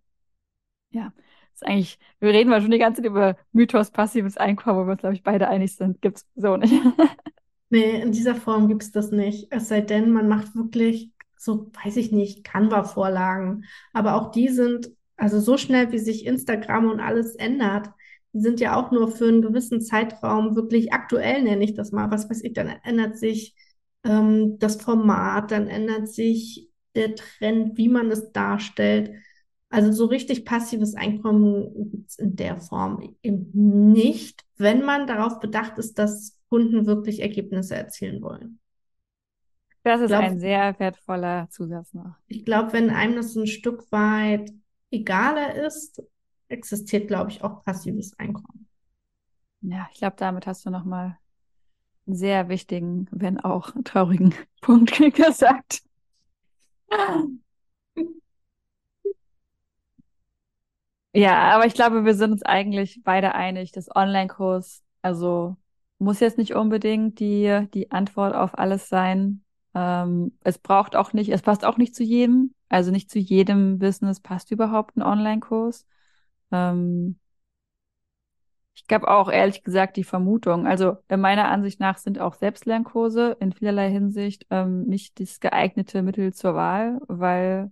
[0.92, 1.12] ja,
[1.54, 4.92] ist eigentlich, wir reden mal schon die ganze Zeit über Mythos passives Einkommen, wo wir
[4.92, 6.00] uns, glaube ich, beide einig sind.
[6.00, 6.72] Gibt's so nicht.
[7.70, 9.46] Nee, in dieser Form gibt es das nicht.
[9.50, 13.64] Es sei denn, man macht wirklich so, weiß ich nicht, Canva-Vorlagen.
[13.94, 17.88] Aber auch die sind, also so schnell, wie sich Instagram und alles ändert,
[18.34, 22.10] die sind ja auch nur für einen gewissen Zeitraum wirklich aktuell, nenne ich das mal.
[22.10, 23.54] Was weiß ich, dann ändert sich
[24.04, 29.12] ähm, das Format, dann ändert sich der Trend, wie man es darstellt.
[29.72, 35.40] Also so richtig passives Einkommen gibt es in der Form eben nicht, wenn man darauf
[35.40, 38.60] bedacht ist, dass Kunden wirklich Ergebnisse erzielen wollen.
[39.82, 42.14] Das ist glaub, ein sehr wertvoller Zusatz noch.
[42.28, 44.52] Ich glaube, wenn einem das ein Stück weit
[44.90, 46.02] egaler ist,
[46.48, 48.68] existiert, glaube ich, auch passives Einkommen.
[49.62, 51.16] Ja, ich glaube, damit hast du nochmal
[52.06, 55.82] einen sehr wichtigen, wenn auch traurigen Punkt gesagt.
[61.14, 65.56] Ja, aber ich glaube, wir sind uns eigentlich beide einig, dass Online-Kurs, also
[65.98, 69.44] muss jetzt nicht unbedingt die, die Antwort auf alles sein.
[69.74, 72.54] Ähm, es braucht auch nicht, es passt auch nicht zu jedem.
[72.70, 75.86] Also nicht zu jedem Business passt überhaupt ein Online-Kurs.
[76.50, 77.18] Ähm,
[78.74, 83.36] ich glaube auch ehrlich gesagt die Vermutung, also in meiner Ansicht nach sind auch Selbstlernkurse
[83.40, 87.70] in vielerlei Hinsicht ähm, nicht das geeignete Mittel zur Wahl, weil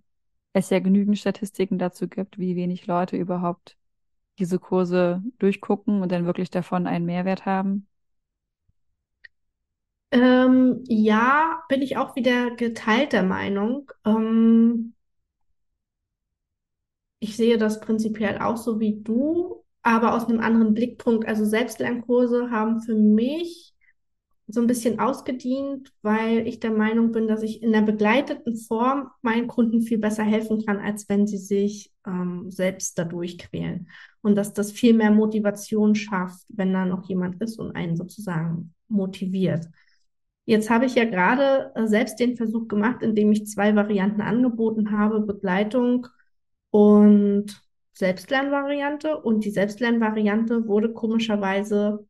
[0.52, 3.76] es ja genügend Statistiken dazu gibt, wie wenig Leute überhaupt
[4.38, 7.88] diese Kurse durchgucken und dann wirklich davon einen Mehrwert haben.
[10.12, 13.90] Ähm, ja, bin ich auch wieder geteilter Meinung.
[14.04, 14.94] Ähm,
[17.18, 19.64] ich sehe das prinzipiell auch so wie du.
[19.82, 21.26] aber aus einem anderen Blickpunkt.
[21.26, 23.69] Also Selbstlernkurse haben für mich
[24.52, 29.10] so ein bisschen ausgedient, weil ich der Meinung bin, dass ich in der begleiteten Form
[29.22, 33.88] meinen Kunden viel besser helfen kann, als wenn sie sich ähm, selbst dadurch quälen.
[34.22, 38.74] Und dass das viel mehr Motivation schafft, wenn da noch jemand ist und einen sozusagen
[38.88, 39.68] motiviert.
[40.44, 44.90] Jetzt habe ich ja gerade äh, selbst den Versuch gemacht, indem ich zwei Varianten angeboten
[44.90, 46.08] habe, Begleitung
[46.70, 49.16] und Selbstlernvariante.
[49.18, 52.06] Und die Selbstlernvariante wurde komischerweise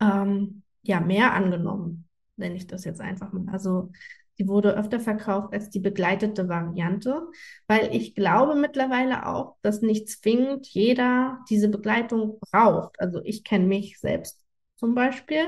[0.00, 3.52] ähm, ja mehr angenommen, nenne ich das jetzt einfach mal.
[3.52, 3.90] Also
[4.38, 7.28] die wurde öfter verkauft als die begleitete Variante,
[7.68, 12.98] weil ich glaube mittlerweile auch, dass nicht zwingend jeder diese Begleitung braucht.
[13.00, 14.40] Also ich kenne mich selbst
[14.76, 15.44] zum Beispiel,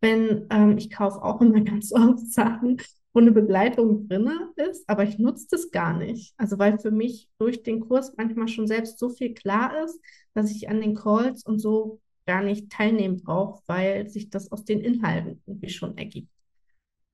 [0.00, 2.80] wenn ähm, ich kaufe auch immer ganz oft Sachen,
[3.12, 6.32] wo eine Begleitung drin ist, aber ich nutze das gar nicht.
[6.36, 10.00] Also weil für mich durch den Kurs manchmal schon selbst so viel klar ist,
[10.34, 14.64] dass ich an den Calls und so gar nicht teilnehmen brauche, weil sich das aus
[14.64, 16.30] den Inhalten irgendwie schon ergibt.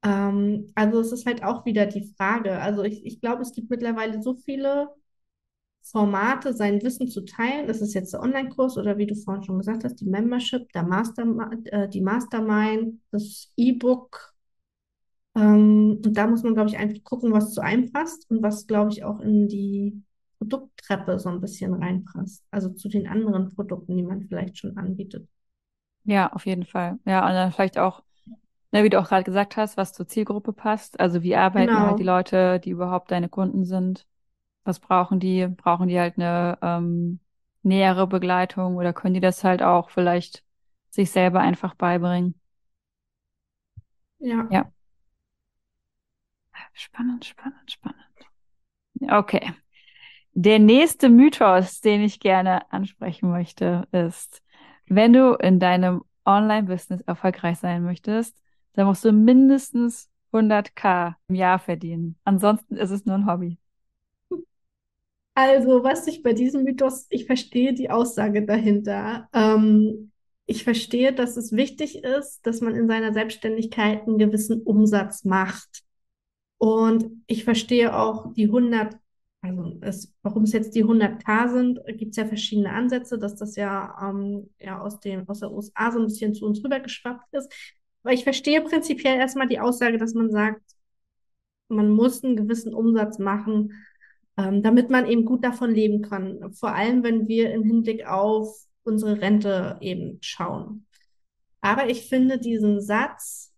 [0.05, 2.59] Ähm, also es ist halt auch wieder die Frage.
[2.61, 4.91] Also ich, ich glaube, es gibt mittlerweile so viele
[5.83, 7.67] Formate, sein Wissen zu teilen.
[7.67, 10.83] Das ist jetzt der Online-Kurs oder wie du vorhin schon gesagt hast, die Membership, der
[10.83, 11.25] Master,
[11.65, 14.35] äh, die Mastermind, das E-Book.
[15.35, 18.67] Ähm, und da muss man, glaube ich, einfach gucken, was zu einem passt und was,
[18.67, 20.03] glaube ich, auch in die
[20.39, 22.45] Produkttreppe so ein bisschen reinpasst.
[22.51, 25.29] Also zu den anderen Produkten, die man vielleicht schon anbietet.
[26.05, 26.99] Ja, auf jeden Fall.
[27.05, 28.03] Ja, und dann vielleicht auch,
[28.73, 31.01] ne, wie du auch gerade gesagt hast, was zur Zielgruppe passt.
[31.01, 31.87] Also wie arbeiten Genau.
[31.87, 34.07] halt die Leute, die überhaupt deine Kunden sind?
[34.65, 35.47] Was brauchen die?
[35.49, 37.21] Brauchen die halt eine ähm,
[37.63, 40.45] nähere Begleitung oder können die das halt auch vielleicht
[40.91, 42.41] sich selber einfach beibringen?
[44.19, 44.47] Ja.
[44.49, 44.71] Ja.
[46.75, 48.29] Spannend, spannend, spannend.
[49.11, 49.55] Okay.
[50.39, 54.43] Der nächste Mythos, den ich gerne ansprechen möchte, ist,
[54.85, 58.37] wenn du in deinem Online-Business erfolgreich sein möchtest,
[58.75, 62.19] dann musst du mindestens 100k im Jahr verdienen.
[62.25, 63.57] Ansonsten ist es nur ein Hobby.
[65.33, 69.31] Also, was ich bei diesem Mythos, ich verstehe die Aussage dahinter.
[69.33, 70.13] Ähm,
[70.45, 75.83] ich verstehe, dass es wichtig ist, dass man in seiner Selbstständigkeit einen gewissen Umsatz macht.
[76.59, 78.99] Und ich verstehe auch die 100,
[79.43, 83.57] also es, warum es jetzt die 100k sind, gibt es ja verschiedene Ansätze, dass das
[83.57, 87.53] ja, ähm, ja aus dem, aus der USA so ein bisschen zu uns rübergeschwappt ist.
[88.03, 90.63] Aber ich verstehe prinzipiell erstmal die Aussage, dass man sagt,
[91.69, 93.73] man muss einen gewissen Umsatz machen,
[94.37, 96.53] ähm, damit man eben gut davon leben kann.
[96.53, 100.87] Vor allem, wenn wir im Hinblick auf unsere Rente eben schauen.
[101.61, 103.53] Aber ich finde diesen Satz,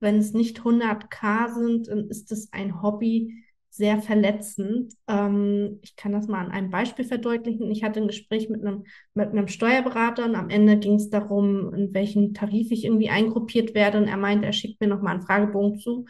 [0.00, 3.43] wenn es nicht 100k sind, dann ist es ein Hobby
[3.74, 4.94] sehr verletzend.
[5.08, 7.72] Ähm, ich kann das mal an einem Beispiel verdeutlichen.
[7.72, 8.84] Ich hatte ein Gespräch mit einem,
[9.14, 13.74] mit einem Steuerberater und am Ende ging es darum, in welchen Tarif ich irgendwie eingruppiert
[13.74, 13.98] werde.
[13.98, 16.06] Und er meinte, er schickt mir nochmal einen Fragebogen zu,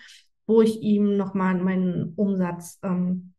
[0.46, 3.32] wo ich ihm nochmal meinen Umsatz ähm,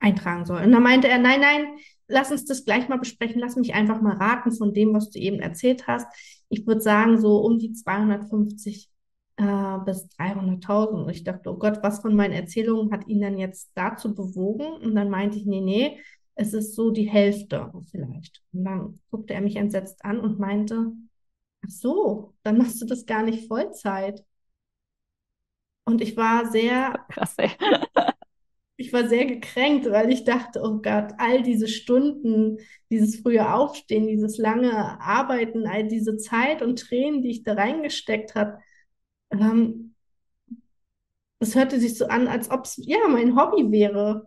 [0.00, 0.64] eintragen soll.
[0.64, 1.66] Und dann meinte er, nein, nein,
[2.08, 3.40] lass uns das gleich mal besprechen.
[3.40, 6.08] Lass mich einfach mal raten von dem, was du eben erzählt hast.
[6.48, 8.90] Ich würde sagen, so um die 250
[9.36, 11.04] äh, bis 300.000.
[11.04, 14.66] Und ich dachte, oh Gott, was von meinen Erzählungen hat ihn dann jetzt dazu bewogen?
[14.82, 16.00] Und dann meinte ich, nee, nee,
[16.34, 18.42] es ist so die Hälfte vielleicht.
[18.52, 20.92] Und dann guckte er mich entsetzt an und meinte,
[21.64, 24.24] ach so, dann machst du das gar nicht Vollzeit.
[25.84, 27.36] Und ich war sehr, Krass,
[28.76, 32.58] ich war sehr gekränkt, weil ich dachte, oh Gott, all diese Stunden,
[32.90, 38.34] dieses frühe Aufstehen, dieses lange Arbeiten, all diese Zeit und Tränen, die ich da reingesteckt
[38.34, 38.58] habe,
[39.32, 39.94] ähm,
[41.38, 44.26] es hörte sich so an, als ob es ja mein Hobby wäre.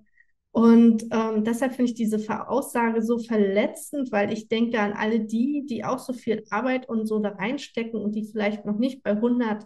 [0.51, 2.17] Und ähm, deshalb finde ich diese
[2.49, 7.07] Aussage so verletzend, weil ich denke an alle die, die auch so viel Arbeit und
[7.07, 9.65] so da reinstecken und die vielleicht noch nicht bei 100k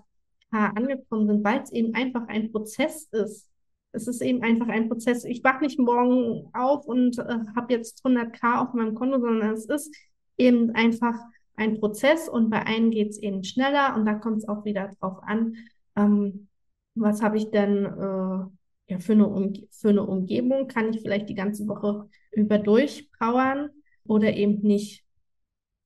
[0.52, 3.50] angekommen sind, weil es eben einfach ein Prozess ist.
[3.92, 5.26] Es ist eben einfach ein Prozess.
[5.26, 9.66] Ich wache nicht morgen auf und äh, habe jetzt 100k auf meinem Konto, sondern es
[9.66, 9.96] ist
[10.38, 11.16] eben einfach
[11.60, 14.90] ein Prozess und bei einem geht es eben schneller und da kommt es auch wieder
[15.00, 15.56] drauf an,
[15.96, 16.48] ähm,
[16.96, 20.68] was habe ich denn äh, ja, für eine, für eine Umgebung?
[20.68, 23.70] Kann ich vielleicht die ganze Woche über durchpowern
[24.06, 25.06] oder eben nicht?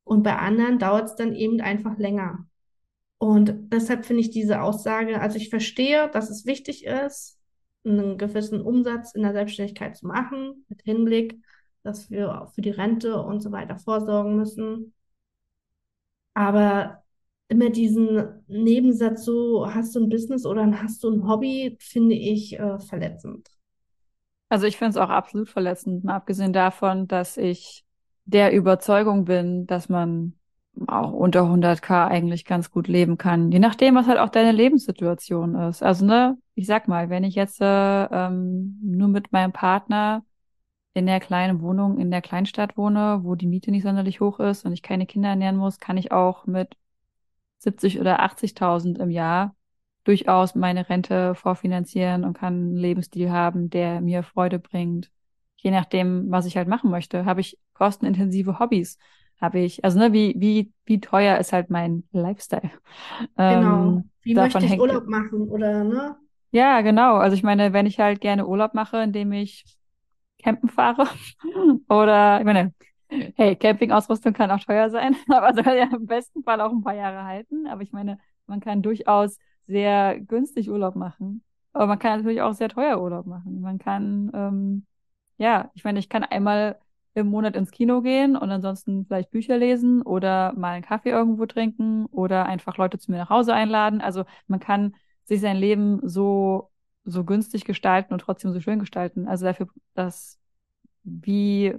[0.04, 2.48] Und bei anderen dauert es dann eben einfach länger.
[3.18, 7.40] Und deshalb finde ich diese Aussage, also ich verstehe, dass es wichtig ist,
[7.86, 11.40] einen gewissen Umsatz in der Selbstständigkeit zu machen, mit Hinblick,
[11.84, 14.94] dass wir auch für die Rente und so weiter vorsorgen müssen.
[16.34, 17.04] Aber
[17.48, 22.60] immer diesen Nebensatz, so hast du ein Business oder hast du ein Hobby, finde ich
[22.60, 23.50] äh, verletzend.
[24.50, 27.86] Also ich finde es auch absolut verletzend, mal abgesehen davon, dass ich
[28.26, 30.34] der Überzeugung bin, dass man
[30.88, 33.52] auch unter 100k eigentlich ganz gut leben kann.
[33.52, 35.84] Je nachdem, was halt auch deine Lebenssituation ist.
[35.84, 37.66] Also, ne, ich sag mal, wenn ich jetzt äh,
[38.06, 40.24] ähm, nur mit meinem Partner
[40.94, 44.66] in der kleinen Wohnung in der Kleinstadt wohne, wo die Miete nicht sonderlich hoch ist
[44.66, 46.76] und ich keine Kinder ernähren muss, kann ich auch mit
[47.60, 49.56] 70 oder 80.000 im Jahr
[50.04, 55.12] durchaus meine Rente vorfinanzieren und kann einen Lebensstil haben, der mir Freude bringt.
[55.58, 57.26] Je nachdem, was ich halt machen möchte.
[57.26, 58.98] Habe ich kostenintensive Hobbys?
[59.40, 62.70] Habe ich, also ne, wie, wie, wie teuer ist halt mein Lifestyle?
[63.48, 64.02] Genau.
[64.02, 66.18] Ähm, Wie davon möchte ich Urlaub machen oder ne?
[66.52, 67.16] ja, genau.
[67.18, 69.66] Also ich meine, wenn ich halt gerne Urlaub mache, indem ich
[70.44, 71.08] campen fahre
[71.90, 72.74] oder, ich meine,
[73.36, 76.96] hey, Campingausrüstung kann auch teuer sein, aber soll ja im besten Fall auch ein paar
[76.96, 77.68] Jahre halten.
[77.68, 81.44] Aber ich meine, man kann durchaus sehr günstig Urlaub machen.
[81.74, 83.62] Aber man kann natürlich auch sehr teuer Urlaub machen.
[83.62, 84.86] Man kann, ähm,
[85.38, 86.80] ja, ich meine, ich kann einmal
[87.16, 91.46] im Monat ins Kino gehen und ansonsten vielleicht Bücher lesen oder mal einen Kaffee irgendwo
[91.46, 94.02] trinken oder einfach Leute zu mir nach Hause einladen.
[94.02, 96.72] Also man kann sich sein Leben so,
[97.06, 99.28] so günstig gestalten und trotzdem so schön gestalten.
[99.28, 100.40] Also dafür, dass,
[101.04, 101.76] wie,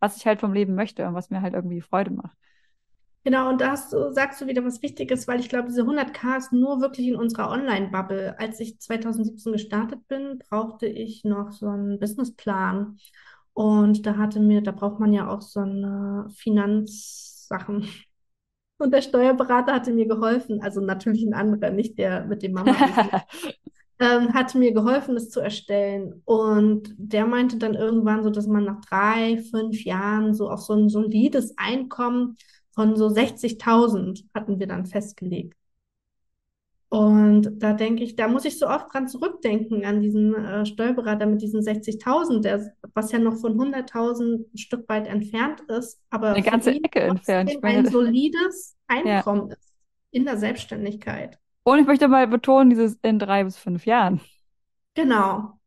[0.00, 2.36] was ich halt vom Leben möchte und was mir halt irgendwie Freude macht.
[3.24, 6.36] Genau, und da hast du, sagst du wieder was Wichtiges, weil ich glaube, diese 100k
[6.36, 8.38] ist nur wirklich in unserer Online-Bubble.
[8.38, 12.98] Als ich 2017 gestartet bin, brauchte ich noch so einen Businessplan.
[13.54, 17.88] Und da hatte mir, da braucht man ja auch so eine Finanzsachen.
[18.76, 23.22] Und der Steuerberater hatte mir geholfen, also natürlich ein anderer, nicht der mit dem Mama-Business,
[23.98, 26.22] ähm, hatte mir geholfen, das zu erstellen.
[26.24, 30.74] Und der meinte dann irgendwann so, dass man nach drei, fünf Jahren so auf so
[30.74, 32.36] ein solides Einkommen
[32.72, 35.56] von so 60.000 hatten wir dann festgelegt.
[36.88, 41.26] Und da denke ich, da muss ich so oft dran zurückdenken, an diesen äh, Steuerberater
[41.26, 46.34] mit diesen 60.000, der, was ja noch von 100.000 ein Stück weit entfernt ist, aber
[46.34, 47.50] Eine ganze Ecke entfernt.
[47.50, 49.16] Ich ein solides ja.
[49.16, 49.74] Einkommen ist
[50.12, 51.38] in der Selbstständigkeit.
[51.64, 54.20] Und ich möchte mal betonen, dieses in drei bis fünf Jahren.
[54.94, 55.58] Genau.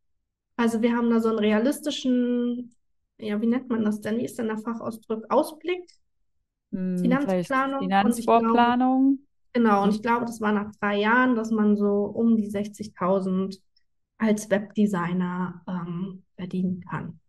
[0.56, 2.76] Also wir haben da so einen realistischen,
[3.18, 4.18] ja, wie nennt man das denn?
[4.18, 5.24] Wie ist denn der Fachausdruck?
[5.30, 5.84] Ausblick,
[6.72, 9.18] Hm, Finanzplanung Finanzvorplanung.
[9.52, 13.60] genau, und ich glaube, das war nach drei Jahren, dass man so um die 60.000
[14.18, 17.20] als Webdesigner ähm, verdienen kann.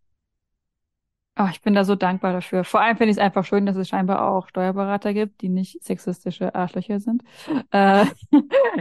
[1.42, 2.66] Oh, ich bin da so dankbar dafür.
[2.66, 5.82] Vor allem finde ich es einfach schön, dass es scheinbar auch Steuerberater gibt, die nicht
[5.82, 7.24] sexistische Arschlöcher sind,
[7.72, 8.06] äh,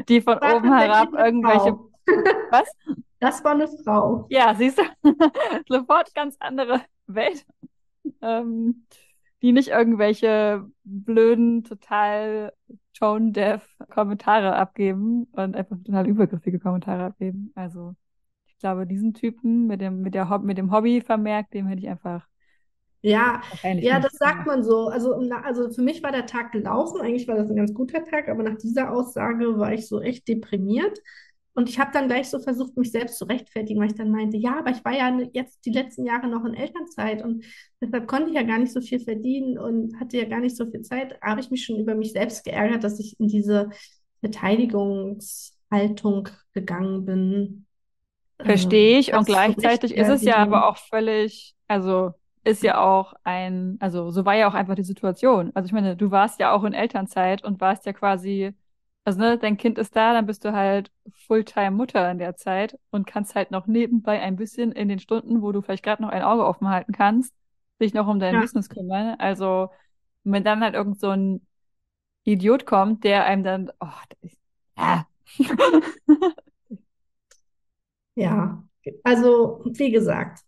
[0.09, 1.90] die von War oben herab irgendwelche, Frau.
[2.51, 2.68] was?
[3.21, 4.27] Das war eine Frau.
[4.29, 4.83] Ja, siehst du,
[5.68, 7.47] sofort ganz andere Welt,
[8.23, 8.85] ähm,
[9.42, 12.53] die nicht irgendwelche blöden, total
[12.99, 17.53] tone-deaf Kommentare abgeben und einfach total übergriffige Kommentare abgeben.
[17.55, 17.94] Also,
[18.47, 21.83] ich glaube, diesen Typen mit dem, mit der, Hob- mit dem Hobby vermerkt, dem hätte
[21.83, 22.27] ich einfach
[23.00, 24.88] Ja, ja, das sagt man so.
[24.88, 27.00] Also, also für mich war der Tag gelaufen.
[27.00, 30.26] Eigentlich war das ein ganz guter Tag, aber nach dieser Aussage war ich so echt
[30.26, 30.98] deprimiert.
[31.54, 34.37] Und ich habe dann gleich so versucht, mich selbst zu rechtfertigen, weil ich dann meinte,
[34.37, 37.44] ja, aber ich war ja jetzt die letzten Jahre noch in Elternzeit und
[37.80, 40.70] deshalb konnte ich ja gar nicht so viel verdienen und hatte ja gar nicht so
[40.70, 41.20] viel Zeit.
[41.20, 43.70] Habe ich mich schon über mich selbst geärgert, dass ich in diese
[44.20, 47.66] Verteidigungshaltung gegangen bin,
[48.40, 49.08] Verstehe ich.
[49.08, 52.12] Und das zu gleichzeitig ist es ja aber auch völlig, also
[52.48, 55.52] ist ja auch ein, also so war ja auch einfach die Situation.
[55.54, 58.54] Also ich meine, du warst ja auch in Elternzeit und warst ja quasi,
[59.04, 60.90] also ne, dein Kind ist da, dann bist du halt
[61.26, 65.52] Fulltime-Mutter in der Zeit und kannst halt noch nebenbei ein bisschen in den Stunden, wo
[65.52, 67.34] du vielleicht gerade noch ein Auge offen halten kannst,
[67.80, 69.16] dich noch um dein Ja, Business kümmern.
[69.18, 69.70] Also
[70.24, 71.46] wenn dann halt irgend so ein
[72.24, 74.38] Idiot kommt, der einem dann, oh, das ist,
[74.78, 75.06] ja.
[78.14, 78.62] ja.
[79.04, 80.40] Also, wie gesagt.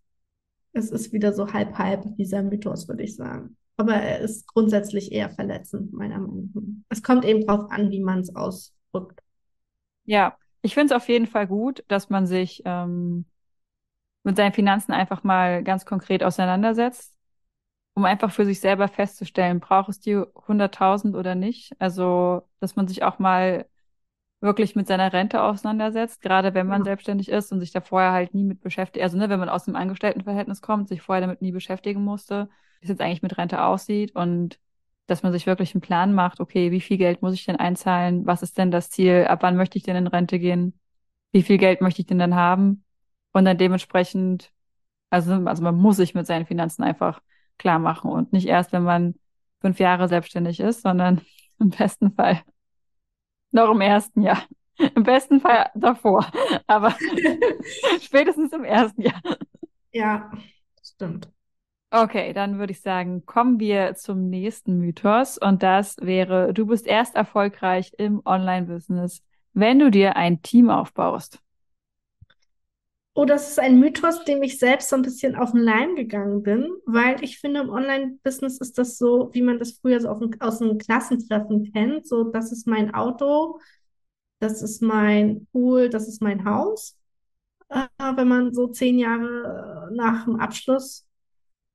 [0.72, 3.56] Es ist wieder so halb halb dieser Mythos, würde ich sagen.
[3.76, 6.62] Aber er ist grundsätzlich eher verletzend, meiner Meinung nach.
[6.90, 9.20] Es kommt eben drauf an, wie man es ausdrückt.
[10.04, 13.24] Ja, ich finde es auf jeden Fall gut, dass man sich ähm,
[14.22, 17.14] mit seinen Finanzen einfach mal ganz konkret auseinandersetzt,
[17.94, 21.72] um einfach für sich selber festzustellen, braucht es die 100.000 oder nicht?
[21.78, 23.66] Also, dass man sich auch mal
[24.40, 28.12] wirklich mit seiner Rente auseinandersetzt, gerade wenn man Ja, selbstständig ist und sich da vorher
[28.12, 31.42] halt nie mit beschäftigt, also ne, wenn man aus dem Angestelltenverhältnis kommt, sich vorher damit
[31.42, 32.48] nie beschäftigen musste,
[32.80, 34.58] wie es jetzt eigentlich mit Rente aussieht und
[35.06, 38.26] dass man sich wirklich einen Plan macht, okay, wie viel Geld muss ich denn einzahlen?
[38.26, 39.26] Was ist denn das Ziel?
[39.28, 40.78] Ab wann möchte ich denn in Rente gehen?
[41.32, 42.84] Wie viel Geld möchte ich denn dann haben?
[43.32, 44.52] Und dann dementsprechend,
[45.10, 47.20] also, also man muss sich mit seinen Finanzen einfach
[47.58, 49.14] klar machen und nicht erst, wenn man
[49.60, 51.20] fünf Jahre selbstständig ist, sondern
[51.60, 52.42] im besten Fall
[53.52, 54.42] noch im ersten Jahr.
[54.94, 55.40] Im besten.
[55.40, 56.26] Fall davor.
[56.66, 56.94] Aber
[58.00, 59.20] spätestens im ersten Jahr.
[59.92, 60.30] Ja,
[60.82, 61.28] stimmt.
[61.92, 66.86] Okay, dann würde ich sagen, kommen wir zum nächsten Mythos und das wäre, du bist
[66.86, 69.24] erst erfolgreich im Online-Business,
[69.54, 71.40] wenn du dir ein Team aufbaust.
[73.14, 76.42] Oh, das ist ein Mythos, dem ich selbst so ein bisschen auf den Leim gegangen
[76.42, 80.40] bin, weil ich finde, im Online-Business ist das so, wie man das früher so ein,
[80.40, 82.06] aus einem Klassentreffen kennt.
[82.06, 83.58] So, das ist mein Auto,
[84.40, 86.98] das ist mein Pool, das ist mein Haus.
[87.70, 87.86] Äh,
[88.16, 91.06] wenn man so zehn Jahre äh, nach dem Abschluss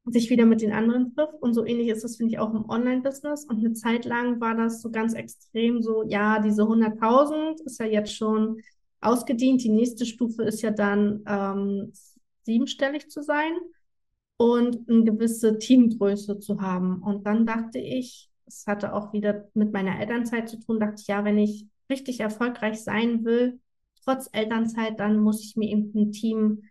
[0.05, 1.33] sich wieder mit den anderen trifft.
[1.41, 3.45] Und so ähnlich ist das, finde ich, auch im Online-Business.
[3.45, 7.85] Und eine Zeit lang war das so ganz extrem so, ja, diese 100.000 ist ja
[7.87, 8.61] jetzt schon
[9.05, 9.63] ausgedient.
[9.63, 11.93] Die nächste Stufe ist ja dann ähm,
[12.43, 13.53] siebenstellig zu sein
[14.37, 17.01] und eine gewisse Teamgröße zu haben.
[17.01, 21.07] Und dann dachte ich, es hatte auch wieder mit meiner Elternzeit zu tun, dachte ich,
[21.07, 23.59] ja, wenn ich richtig erfolgreich sein will,
[24.03, 26.63] trotz Elternzeit, dann muss ich mir eben ein Team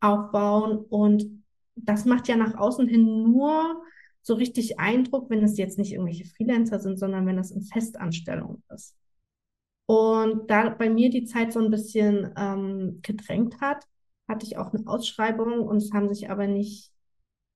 [0.00, 1.42] aufbauen und
[1.74, 3.82] das macht ja nach außen hin nur
[4.22, 8.62] so richtig Eindruck, wenn es jetzt nicht irgendwelche Freelancer sind, sondern wenn es in Festanstellung
[8.68, 8.94] ist.
[9.92, 13.84] Und da bei mir die Zeit so ein bisschen ähm, gedrängt hat,
[14.26, 16.90] hatte ich auch eine Ausschreibung und es haben sich aber nicht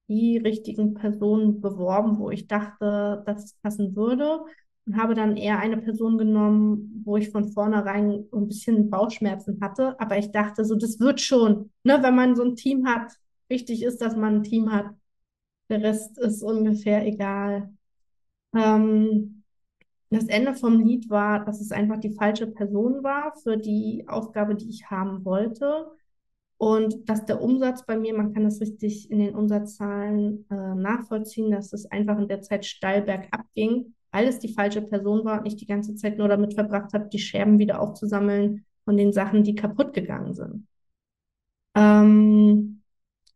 [0.09, 4.41] die richtigen Personen beworben, wo ich dachte, dass es passen würde.
[4.87, 9.99] Und habe dann eher eine Person genommen, wo ich von vornherein ein bisschen Bauchschmerzen hatte.
[9.99, 13.13] Aber ich dachte so, das wird schon, ne, wenn man so ein Team hat,
[13.49, 14.91] wichtig ist, dass man ein Team hat.
[15.71, 17.73] Der Rest ist ungefähr egal.
[18.57, 19.36] Ähm,
[20.11, 24.55] das Ende vom Lied war, dass es einfach die falsche Person war für die Aufgabe,
[24.55, 25.91] die ich haben wollte.
[26.59, 31.51] Und dass der Umsatz bei mir, man kann das richtig in den Umsatzzahlen äh, nachvollziehen,
[31.51, 35.41] dass es einfach in der Zeit steil bergab ging, weil es die falsche Person war
[35.41, 39.13] und ich die ganze Zeit nur damit verbracht habe, die Scherben wieder aufzusammeln von den
[39.13, 40.67] Sachen, die kaputt gegangen sind.
[41.75, 42.83] Ähm,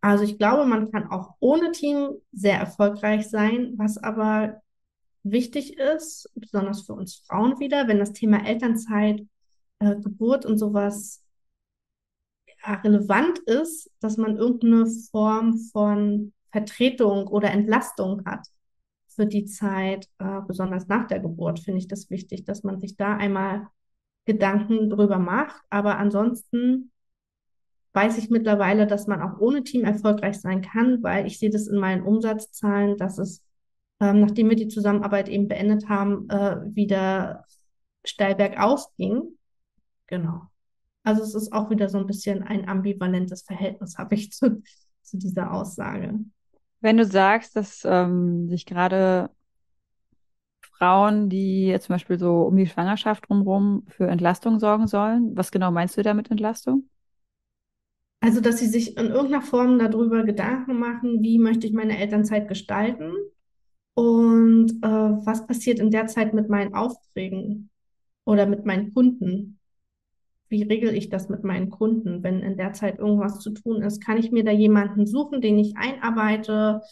[0.00, 4.62] also ich glaube, man kann auch ohne Team sehr erfolgreich sein, was aber
[5.22, 9.26] wichtig ist, besonders für uns Frauen wieder, wenn das Thema Elternzeit,
[9.80, 11.22] äh, Geburt und sowas
[12.66, 18.46] ja, relevant ist, dass man irgendeine Form von Vertretung oder Entlastung hat
[19.08, 22.96] für die Zeit, äh, besonders nach der Geburt, finde ich das wichtig, dass man sich
[22.96, 23.68] da einmal
[24.24, 25.60] Gedanken drüber macht.
[25.70, 26.92] Aber ansonsten
[27.92, 31.66] weiß ich mittlerweile, dass man auch ohne Team erfolgreich sein kann, weil ich sehe das
[31.66, 33.42] in meinen Umsatzzahlen, dass es,
[34.00, 37.44] ähm, nachdem wir die Zusammenarbeit eben beendet haben, äh, wieder
[38.04, 39.22] steil bergauf ging.
[40.06, 40.42] Genau.
[41.02, 44.62] Also es ist auch wieder so ein bisschen ein ambivalentes Verhältnis, habe ich zu,
[45.02, 46.18] zu dieser Aussage.
[46.80, 49.30] Wenn du sagst, dass ähm, sich gerade
[50.62, 55.70] Frauen, die zum Beispiel so um die Schwangerschaft drumherum für Entlastung sorgen sollen, was genau
[55.70, 56.88] meinst du damit Entlastung?
[58.22, 62.48] Also, dass sie sich in irgendeiner Form darüber Gedanken machen, wie möchte ich meine Elternzeit
[62.48, 63.12] gestalten
[63.94, 67.70] und äh, was passiert in der Zeit mit meinen Aufträgen
[68.24, 69.58] oder mit meinen Kunden.
[70.48, 74.04] Wie regel ich das mit meinen Kunden, wenn in der Zeit irgendwas zu tun ist?
[74.04, 76.82] Kann ich mir da jemanden suchen, den ich einarbeite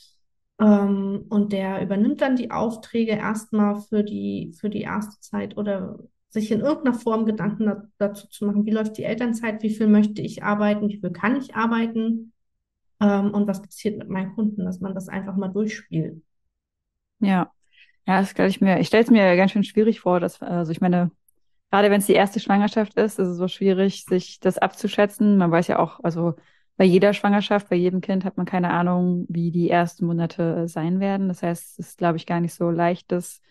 [0.61, 5.99] ähm, und der übernimmt dann die Aufträge erstmal für die, für die erste Zeit oder
[6.30, 9.86] sich in irgendeiner Form Gedanken da, dazu zu machen, wie läuft die Elternzeit, wie viel
[9.88, 12.32] möchte ich arbeiten, wie viel kann ich arbeiten
[13.01, 16.22] ähm, und was passiert mit meinen Kunden, dass man das einfach mal durchspielt.
[17.20, 17.52] Ja,
[18.06, 20.72] ja, das stelle ich mir, ich stelle es mir ganz schön schwierig vor, dass, also
[20.72, 21.10] ich meine,
[21.70, 25.38] gerade wenn es die erste Schwangerschaft ist, ist es so schwierig, sich das abzuschätzen.
[25.38, 26.34] Man weiß ja auch, also
[26.76, 31.00] bei jeder Schwangerschaft, bei jedem Kind hat man keine Ahnung, wie die ersten Monate sein
[31.00, 31.28] werden.
[31.28, 33.42] Das heißt, es ist, glaube ich, gar nicht so leicht, das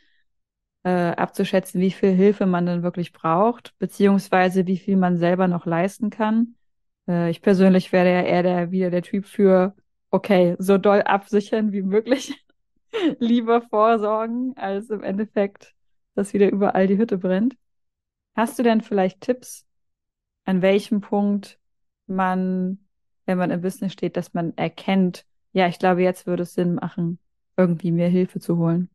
[0.83, 5.65] äh, abzuschätzen, wie viel Hilfe man denn wirklich braucht, beziehungsweise wie viel man selber noch
[5.65, 6.55] leisten kann.
[7.07, 9.75] Äh, ich persönlich wäre ja eher der, wieder der Typ für,
[10.11, 12.33] okay, so doll absichern wie möglich,
[13.19, 15.73] lieber vorsorgen, als im Endeffekt,
[16.15, 17.55] dass wieder überall die Hütte brennt.
[18.35, 19.65] Hast du denn vielleicht Tipps,
[20.45, 21.59] an welchem Punkt
[22.07, 22.79] man,
[23.25, 26.75] wenn man im Business steht, dass man erkennt, ja, ich glaube, jetzt würde es Sinn
[26.75, 27.19] machen,
[27.57, 28.89] irgendwie mehr Hilfe zu holen?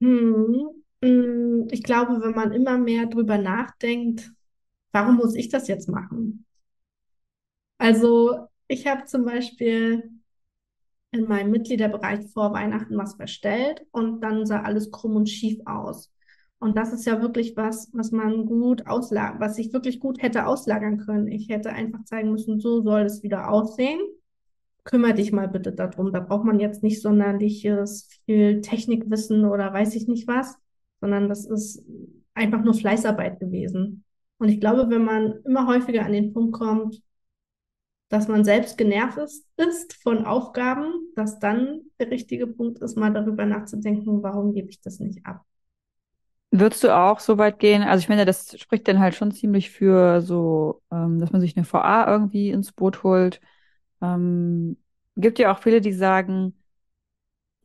[0.00, 4.32] Hm, hm, ich glaube, wenn man immer mehr drüber nachdenkt,
[4.92, 6.46] warum muss ich das jetzt machen?
[7.78, 10.10] Also, ich habe zum Beispiel
[11.18, 16.12] in meinem Mitgliederbereich vor Weihnachten was verstellt und dann sah alles krumm und schief aus.
[16.58, 20.46] Und das ist ja wirklich was, was man gut auslagern, was ich wirklich gut hätte
[20.46, 21.28] auslagern können.
[21.28, 24.00] Ich hätte einfach zeigen müssen, so soll es wieder aussehen
[24.86, 26.12] kümmere dich mal bitte darum.
[26.12, 30.56] Da braucht man jetzt nicht sonderliches viel Technikwissen oder weiß ich nicht was,
[31.00, 31.84] sondern das ist
[32.32, 34.04] einfach nur Fleißarbeit gewesen.
[34.38, 37.02] Und ich glaube, wenn man immer häufiger an den Punkt kommt,
[38.08, 43.12] dass man selbst genervt ist, ist von Aufgaben, dass dann der richtige Punkt ist, mal
[43.12, 45.42] darüber nachzudenken, warum gebe ich das nicht ab.
[46.52, 47.82] Würdest du auch so weit gehen?
[47.82, 51.56] Also ich meine, das spricht dann halt schon ziemlich für so, ähm, dass man sich
[51.56, 53.40] eine VA irgendwie ins Boot holt.
[54.00, 54.76] Ähm,
[55.16, 56.54] gibt ja auch viele, die sagen,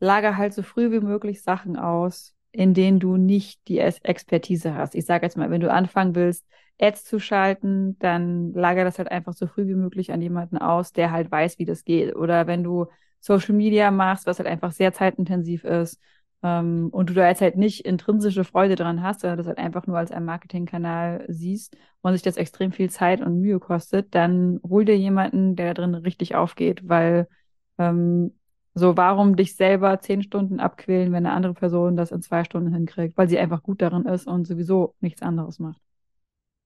[0.00, 4.94] lager halt so früh wie möglich Sachen aus, in denen du nicht die Expertise hast.
[4.94, 6.46] Ich sage jetzt mal, wenn du anfangen willst,
[6.80, 10.92] Ads zu schalten, dann lager das halt einfach so früh wie möglich an jemanden aus,
[10.92, 12.14] der halt weiß, wie das geht.
[12.16, 12.86] Oder wenn du
[13.20, 16.00] Social Media machst, was halt einfach sehr zeitintensiv ist,
[16.42, 19.86] ähm, und du da jetzt halt nicht intrinsische Freude dran hast, sondern das halt einfach
[19.86, 24.60] nur als einen Marketingkanal siehst und sich das extrem viel Zeit und Mühe kostet, dann
[24.68, 27.28] hol dir jemanden, der da drin richtig aufgeht, weil
[27.78, 28.34] ähm,
[28.74, 32.72] so, warum dich selber zehn Stunden abquälen, wenn eine andere Person das in zwei Stunden
[32.72, 35.80] hinkriegt, weil sie einfach gut darin ist und sowieso nichts anderes macht.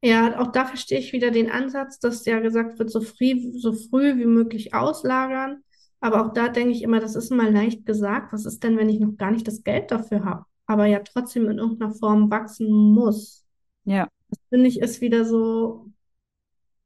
[0.03, 3.73] Ja, auch da verstehe ich wieder den Ansatz, dass ja gesagt wird, so früh, so
[3.73, 5.65] früh wie möglich auslagern.
[6.01, 8.33] Aber auch da denke ich immer, das ist mal leicht gesagt.
[8.33, 11.49] Was ist denn, wenn ich noch gar nicht das Geld dafür habe, aber ja trotzdem
[11.51, 13.45] in irgendeiner Form wachsen muss?
[13.85, 14.09] Ja.
[14.29, 15.91] Das finde ich ist wieder so,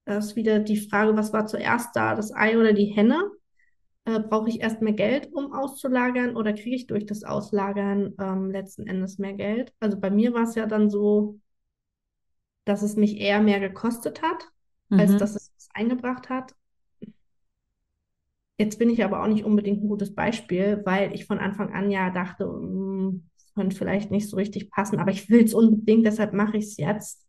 [0.04, 3.30] das ist wieder die Frage, was war zuerst da, das Ei oder die Henne?
[4.10, 8.50] Äh, brauche ich erst mehr Geld, um auszulagern, oder kriege ich durch das Auslagern ähm,
[8.50, 9.72] letzten Endes mehr Geld?
[9.78, 11.38] Also bei mir war es ja dann so,
[12.64, 14.48] dass es mich eher mehr gekostet hat,
[14.88, 15.00] mhm.
[15.00, 16.56] als dass es eingebracht hat.
[18.58, 21.90] Jetzt bin ich aber auch nicht unbedingt ein gutes Beispiel, weil ich von Anfang an
[21.90, 26.04] ja dachte, mh, hm, könnte vielleicht nicht so richtig passen, aber ich will es unbedingt,
[26.04, 27.26] deshalb mache ich es jetzt.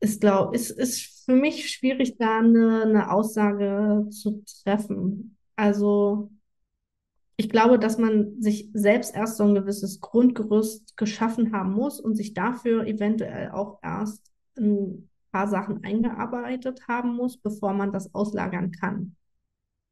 [0.00, 5.36] Ist, glaub, ist, ist für mich schwierig, da eine, eine Aussage zu treffen.
[5.56, 6.30] Also
[7.36, 12.14] ich glaube, dass man sich selbst erst so ein gewisses Grundgerüst geschaffen haben muss und
[12.14, 18.70] sich dafür eventuell auch erst ein paar Sachen eingearbeitet haben muss, bevor man das auslagern
[18.70, 19.16] kann.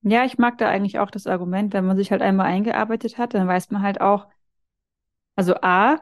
[0.03, 3.35] Ja, ich mag da eigentlich auch das Argument, wenn man sich halt einmal eingearbeitet hat,
[3.35, 4.27] dann weiß man halt auch,
[5.37, 6.01] also A,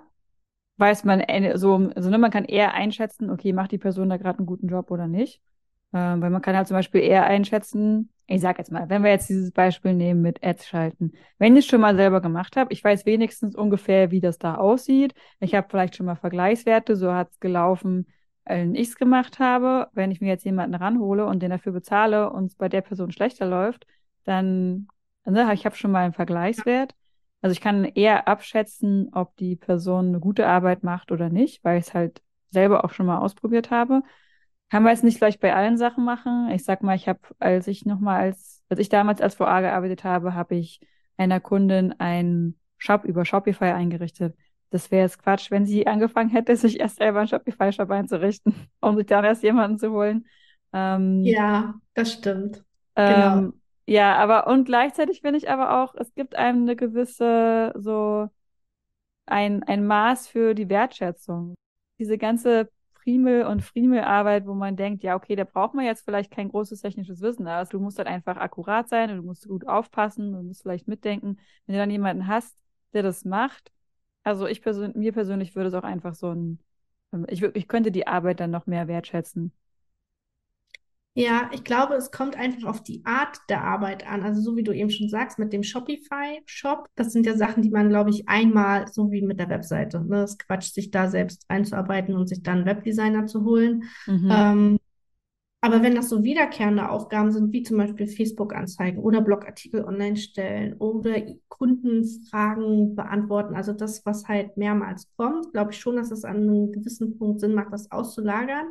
[0.79, 4.17] weiß man äh, so, also ne, man kann eher einschätzen, okay, macht die Person da
[4.19, 5.43] gerade einen guten Job oder nicht.
[5.93, 9.11] Ähm, weil man kann halt zum Beispiel eher einschätzen, ich sag jetzt mal, wenn wir
[9.11, 12.73] jetzt dieses Beispiel nehmen mit Ads schalten, wenn ich es schon mal selber gemacht habe,
[12.73, 15.15] ich weiß wenigstens ungefähr, wie das da aussieht.
[15.41, 18.07] Ich habe vielleicht schon mal Vergleichswerte, so hat es gelaufen,
[18.45, 19.89] wenn ich es gemacht habe.
[19.93, 23.11] Wenn ich mir jetzt jemanden ranhole und den dafür bezahle und es bei der Person
[23.11, 23.87] schlechter läuft,
[24.25, 24.87] dann,
[25.25, 26.95] ne, ich habe schon mal einen Vergleichswert.
[27.43, 31.79] Also ich kann eher abschätzen, ob die Person eine gute Arbeit macht oder nicht, weil
[31.79, 34.03] ich es halt selber auch schon mal ausprobiert habe.
[34.71, 36.49] Kann man jetzt nicht gleich bei allen Sachen machen.
[36.51, 40.05] Ich sag mal, ich habe, als ich nochmal als, als ich damals als VA gearbeitet
[40.05, 40.81] habe, habe ich
[41.17, 44.37] einer Kundin einen Shop über Shopify eingerichtet.
[44.71, 48.97] Das wäre jetzt Quatsch, wenn sie angefangen hätte, sich erst selber einen Shopify-Shop einzurichten, um
[48.97, 50.27] sich dann erst jemanden zu holen.
[50.73, 52.65] Ähm, ja, das stimmt.
[52.95, 53.53] Ähm, genau.
[53.87, 58.29] Ja, aber und gleichzeitig finde ich aber auch, es gibt einem eine gewisse, so
[59.27, 61.55] ein, ein Maß für die Wertschätzung.
[61.99, 62.71] Diese ganze
[63.05, 66.81] Primel- und Friemelarbeit, wo man denkt, ja, okay, da braucht man jetzt vielleicht kein großes
[66.83, 70.47] technisches Wissen, aber du musst halt einfach akkurat sein und du musst gut aufpassen und
[70.49, 71.39] musst vielleicht mitdenken.
[71.67, 72.57] Wenn du dann jemanden hast,
[72.93, 73.73] der das macht,
[74.25, 76.61] also ich persönlich, mir persönlich würde es auch einfach so ein,
[77.29, 79.53] ich, ich könnte die Arbeit dann noch mehr wertschätzen.
[81.21, 84.23] Ja, ich glaube, es kommt einfach auf die Art der Arbeit an.
[84.23, 87.69] Also so wie du eben schon sagst, mit dem Shopify-Shop, das sind ja Sachen, die
[87.69, 91.45] man, glaube ich, einmal, so wie mit der Webseite, ne, das Quatsch, sich da selbst
[91.49, 93.85] einzuarbeiten und sich dann einen Webdesigner zu holen.
[94.07, 94.29] Mhm.
[94.31, 94.79] Ähm,
[95.63, 100.73] aber wenn das so wiederkehrende Aufgaben sind, wie zum Beispiel Facebook-Anzeigen oder Blogartikel online stellen
[100.79, 106.37] oder Kundenfragen beantworten, also das, was halt mehrmals kommt, glaube ich schon, dass es an
[106.37, 108.69] einem gewissen Punkt Sinn macht, das auszulagern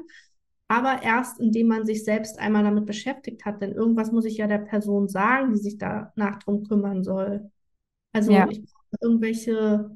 [0.69, 4.45] aber erst indem man sich selbst einmal damit beschäftigt hat, denn irgendwas muss ich ja
[4.45, 7.49] der Person sagen, die sich danach drum kümmern soll.
[8.13, 8.47] Also ja.
[8.47, 9.89] ich brauche irgendwelche,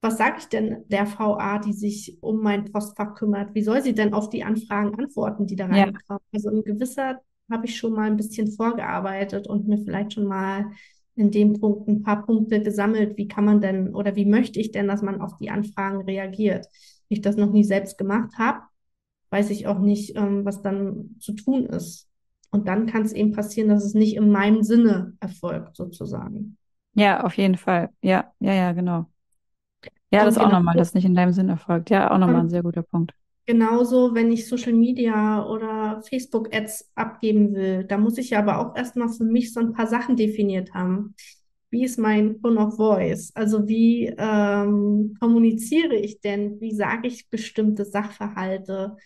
[0.00, 3.54] was sage ich denn der VA, die sich um mein Postfach kümmert?
[3.54, 6.02] Wie soll sie denn auf die Anfragen antworten, die da reinkommen?
[6.08, 6.18] Ja.
[6.32, 10.72] Also in gewisser habe ich schon mal ein bisschen vorgearbeitet und mir vielleicht schon mal
[11.14, 13.18] in dem Punkt ein paar Punkte gesammelt.
[13.18, 16.66] Wie kann man denn oder wie möchte ich denn, dass man auf die Anfragen reagiert?
[17.08, 18.60] Ich das noch nie selbst gemacht habe,
[19.30, 22.08] weiß ich auch nicht, ähm, was dann zu tun ist.
[22.50, 26.56] Und dann kann es eben passieren, dass es nicht in meinem Sinne erfolgt, sozusagen.
[26.94, 27.90] Ja, auf jeden Fall.
[28.02, 29.06] Ja, ja, ja, genau.
[30.10, 31.90] Ja, das ist auch genau, nochmal, dass nicht in deinem Sinn erfolgt.
[31.90, 33.12] Ja, auch nochmal ein sehr guter Punkt.
[33.46, 38.76] Genauso, wenn ich Social Media oder Facebook-Ads abgeben will, da muss ich ja aber auch
[38.76, 41.14] erstmal für mich so ein paar Sachen definiert haben.
[41.70, 43.30] Wie ist mein Tone of Voice?
[43.34, 46.60] Also wie ähm, kommuniziere ich denn?
[46.60, 48.96] Wie sage ich bestimmte Sachverhalte?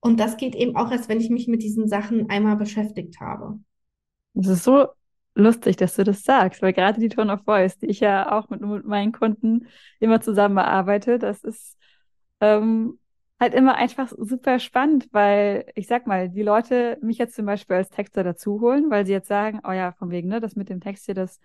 [0.00, 3.60] Und das geht eben auch erst, wenn ich mich mit diesen Sachen einmal beschäftigt habe.
[4.34, 4.88] Das ist so
[5.34, 8.48] lustig, dass du das sagst, weil gerade die Tone of Voice, die ich ja auch
[8.50, 9.66] mit, mit meinen Kunden
[10.00, 11.76] immer zusammen bearbeite, das ist
[12.40, 12.98] ähm,
[13.42, 17.76] halt immer einfach super spannend, weil ich sag mal, die Leute mich jetzt zum Beispiel
[17.76, 20.68] als Texter dazu holen, weil sie jetzt sagen, oh ja, von wegen, ne, das mit
[20.68, 21.40] dem Text hier, das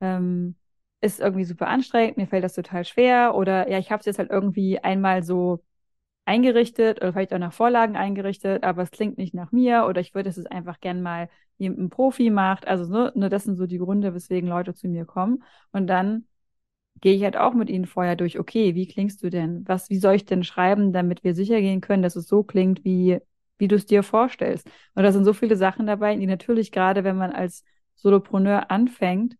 [0.00, 0.56] ähm,
[1.00, 4.18] ist irgendwie super anstrengend, mir fällt das total schwer oder ja, ich habe es jetzt
[4.18, 5.62] halt irgendwie einmal so
[6.24, 10.14] eingerichtet oder vielleicht auch nach Vorlagen eingerichtet, aber es klingt nicht nach mir oder ich
[10.14, 11.28] würde es einfach gern mal
[11.60, 12.66] ein Profi macht.
[12.66, 15.42] Also so, ne, das sind so die Gründe, weswegen Leute zu mir kommen.
[15.72, 16.26] Und dann
[17.00, 19.66] gehe ich halt auch mit ihnen vorher durch, okay, wie klingst du denn?
[19.68, 22.84] Was, wie soll ich denn schreiben, damit wir sicher gehen können, dass es so klingt,
[22.84, 23.18] wie,
[23.58, 24.68] wie du es dir vorstellst?
[24.94, 29.36] Und da sind so viele Sachen dabei, die natürlich gerade, wenn man als Solopreneur anfängt,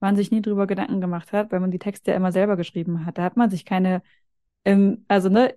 [0.00, 3.06] man sich nie drüber Gedanken gemacht hat, weil man die Texte ja immer selber geschrieben
[3.06, 3.18] hat.
[3.18, 4.02] Da hat man sich keine,
[4.64, 5.54] ähm, also ne,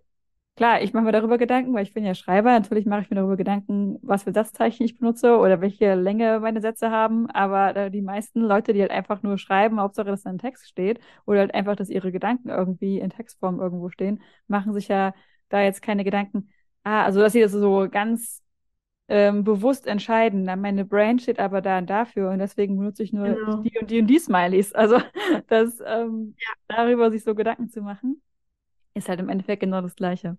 [0.56, 2.51] Klar, ich mache mir darüber Gedanken, weil ich bin ja Schreiber.
[2.51, 6.62] Natürlich mache ich mir darüber Gedanken, was für Satzzeichen ich benutze oder welche Länge meine
[6.62, 7.30] Sätze haben.
[7.30, 11.01] Aber die meisten Leute, die halt einfach nur schreiben, Hauptsache, dass da ein Text steht
[11.26, 15.14] oder halt einfach, dass ihre Gedanken irgendwie in Textform irgendwo stehen, machen sich ja
[15.49, 16.49] da jetzt keine Gedanken.
[16.84, 18.41] Ah, also dass sie das so ganz
[19.10, 20.45] ähm, bewusst entscheiden.
[20.45, 23.58] Meine Brain steht aber da und dafür und deswegen benutze ich nur genau.
[23.58, 24.74] die und die und die Smileys.
[24.74, 24.99] Also
[25.47, 26.76] das ähm, ja.
[26.76, 28.22] darüber sich so Gedanken zu machen,
[28.93, 30.38] ist halt im Endeffekt genau das Gleiche.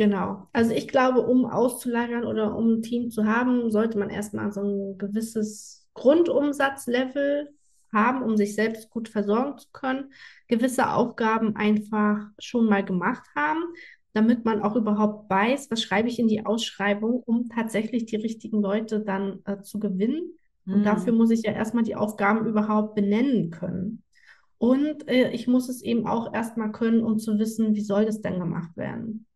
[0.00, 0.48] Genau.
[0.54, 4.62] Also ich glaube, um auszulagern oder um ein Team zu haben, sollte man erstmal so
[4.62, 7.50] ein gewisses Grundumsatzlevel
[7.92, 10.10] haben, um sich selbst gut versorgen zu können,
[10.48, 13.62] gewisse Aufgaben einfach schon mal gemacht haben,
[14.14, 18.62] damit man auch überhaupt weiß, was schreibe ich in die Ausschreibung, um tatsächlich die richtigen
[18.62, 20.30] Leute dann äh, zu gewinnen.
[20.64, 20.76] Mhm.
[20.76, 24.02] Und dafür muss ich ja erstmal die Aufgaben überhaupt benennen können.
[24.56, 28.22] Und äh, ich muss es eben auch erstmal können, um zu wissen, wie soll das
[28.22, 29.26] denn gemacht werden.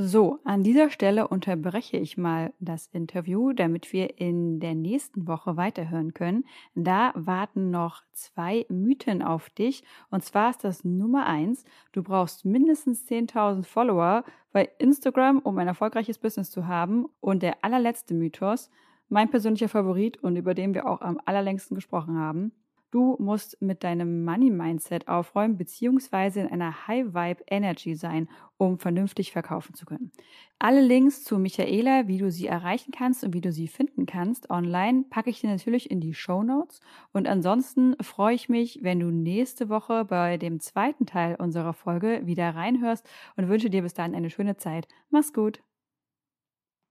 [0.00, 5.56] So, an dieser Stelle unterbreche ich mal das Interview, damit wir in der nächsten Woche
[5.56, 6.44] weiterhören können.
[6.76, 9.82] Da warten noch zwei Mythen auf dich.
[10.08, 11.64] Und zwar ist das Nummer eins.
[11.90, 14.22] Du brauchst mindestens 10.000 Follower
[14.52, 17.06] bei Instagram, um ein erfolgreiches Business zu haben.
[17.18, 18.70] Und der allerletzte Mythos,
[19.08, 22.52] mein persönlicher Favorit und über den wir auch am allerlängsten gesprochen haben.
[22.90, 29.84] Du musst mit deinem Money-Mindset aufräumen, beziehungsweise in einer High-Vibe-Energy sein, um vernünftig verkaufen zu
[29.84, 30.10] können.
[30.58, 34.48] Alle Links zu Michaela, wie du sie erreichen kannst und wie du sie finden kannst
[34.48, 36.80] online, packe ich dir natürlich in die Show Notes.
[37.12, 42.22] Und ansonsten freue ich mich, wenn du nächste Woche bei dem zweiten Teil unserer Folge
[42.24, 44.88] wieder reinhörst und wünsche dir bis dahin eine schöne Zeit.
[45.10, 45.60] Mach's gut!